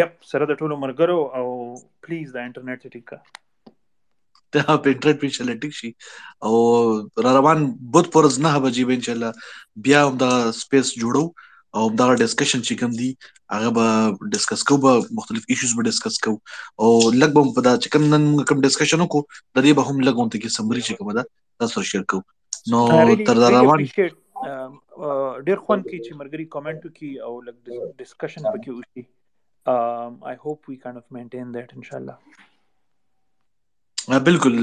یپ 0.00 0.30
سره 0.30 0.48
د 0.50 0.58
ټولو 0.62 0.80
مرګرو 0.84 1.18
او 1.40 1.46
پلیز 2.06 2.32
د 2.36 2.46
انټرنیټ 2.46 2.92
ټیکا 2.94 3.18
ته 4.56 4.76
په 4.82 4.94
انټرنیټ 4.94 5.16
په 5.22 5.28
انشاءالله 5.30 5.60
ټیک 5.64 5.76
شي. 5.80 5.90
او 6.48 6.54
را 7.26 7.34
روان 7.38 7.66
بوت 7.96 8.10
پرز 8.16 8.40
نه 8.46 8.54
بجې 8.64 8.84
به 8.90 9.00
ان 9.00 9.06
شاء 9.08 9.16
الله 9.16 9.32
بیا 9.88 10.04
هم 10.06 10.22
د 10.24 10.56
سپیس 10.60 10.94
جوړو 11.02 11.24
او 11.78 11.88
دا 12.00 12.06
ډسکشن 12.20 12.62
چې 12.68 12.74
کوم 12.82 12.92
دی 13.00 13.08
هغه 13.56 13.70
به 13.78 14.30
ډسکس 14.34 14.64
کو 14.70 14.76
به 14.84 15.02
مختلف 15.18 15.50
ایشوز 15.54 15.74
به 15.80 15.88
ډسکس 15.88 16.16
کو 16.26 16.32
او 16.84 16.88
لګ 17.20 17.30
به 17.38 17.52
په 17.58 17.66
دا 17.66 17.74
چې 17.82 17.88
کوم 17.96 18.08
نن 18.14 18.24
کوم 18.50 18.64
ډسکشن 18.66 19.04
وکړو 19.04 19.22
د 19.58 19.66
دې 19.66 19.72
به 19.80 19.90
هم 19.90 20.06
لګون 20.08 20.32
ته 20.34 20.42
کې 20.42 20.56
سمري 20.56 20.84
چې 20.86 20.92
کوم 21.00 21.12
دا 21.18 21.24
تاسو 21.64 21.84
شیر 21.90 22.06
کو 22.14 22.22
نو 22.74 22.86
تر 23.30 23.42
دا 23.44 23.52
روان 23.56 23.84
ډیر 24.46 25.58
خوان 25.64 25.80
کی 25.82 25.98
چې 25.98 26.12
مرګري 26.20 26.46
کمنټ 26.56 26.82
کی 26.98 27.10
او 27.28 27.32
لګ 27.40 27.56
ډسکشن 27.98 28.42
پکې 28.52 28.70
وشي. 28.80 29.04
um 29.70 30.12
i 30.32 30.34
hope 30.42 30.68
we 30.68 30.76
kind 30.82 30.96
of 30.98 31.04
maintain 31.14 31.48
that 31.54 31.72
inshallah 31.78 32.16
بالکل. 34.26 34.54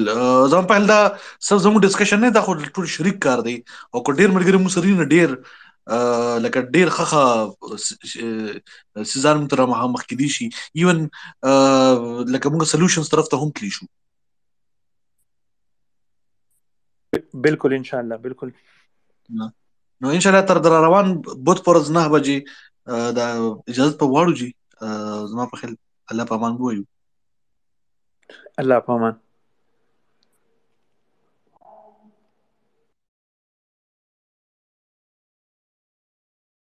زموږ 0.52 0.66
په 0.70 0.78
دا 0.92 1.00
سب 1.48 1.58
زموږ 1.66 1.82
ډسکشن 1.86 2.20
نه 2.26 2.30
دا 2.38 2.42
خو 2.46 2.54
ټول 2.62 2.88
شریک 2.94 3.18
کار 3.26 3.40
دی. 3.48 3.56
او 3.94 3.98
کو 4.04 4.12
ډیر 4.22 4.30
مرګري 4.38 4.58
مو 4.64 4.70
سره 4.76 4.94
نه 5.02 5.06
ډیر 5.16 5.30
لکه 6.46 6.60
ډیر 6.78 6.88
خخه 6.96 7.26
سيزان 9.12 9.38
متر 9.44 9.60
مخ 9.74 9.84
مخ 9.96 10.04
کې 10.06 10.16
دي 10.22 10.30
شي. 10.38 10.48
ایون 10.80 10.98
لکه 12.36 12.48
موږ 12.50 12.64
سولوشنز 12.72 13.08
طرف 13.12 13.28
ته 13.34 13.38
هم 13.44 13.52
کلی 13.60 13.72
شو. 13.78 13.86
بالکل 17.46 17.72
ان 17.78 17.86
شاء 17.92 18.00
الله 18.00 18.18
بالکل 18.26 18.50
نو 20.06 20.16
ان 20.16 20.24
شاء 20.26 20.34
الله 20.34 20.48
تر 20.54 20.62
در 20.68 20.76
روان 20.88 21.14
بوت 21.50 21.62
پرز 21.68 21.92
نه 21.98 22.08
بجې 22.16 22.38
د 23.20 23.20
اجازه 23.74 23.98
په 24.02 24.06
واړو 24.16 24.34
جی 24.42 24.50
زما 25.34 25.46
په 25.54 25.62
خیال 25.62 25.76
الله 26.14 26.26
په 26.32 26.36
پامان 26.36 26.58
وایو 26.66 26.84
الله 28.64 28.80
په 28.90 28.98
امان 28.98 29.16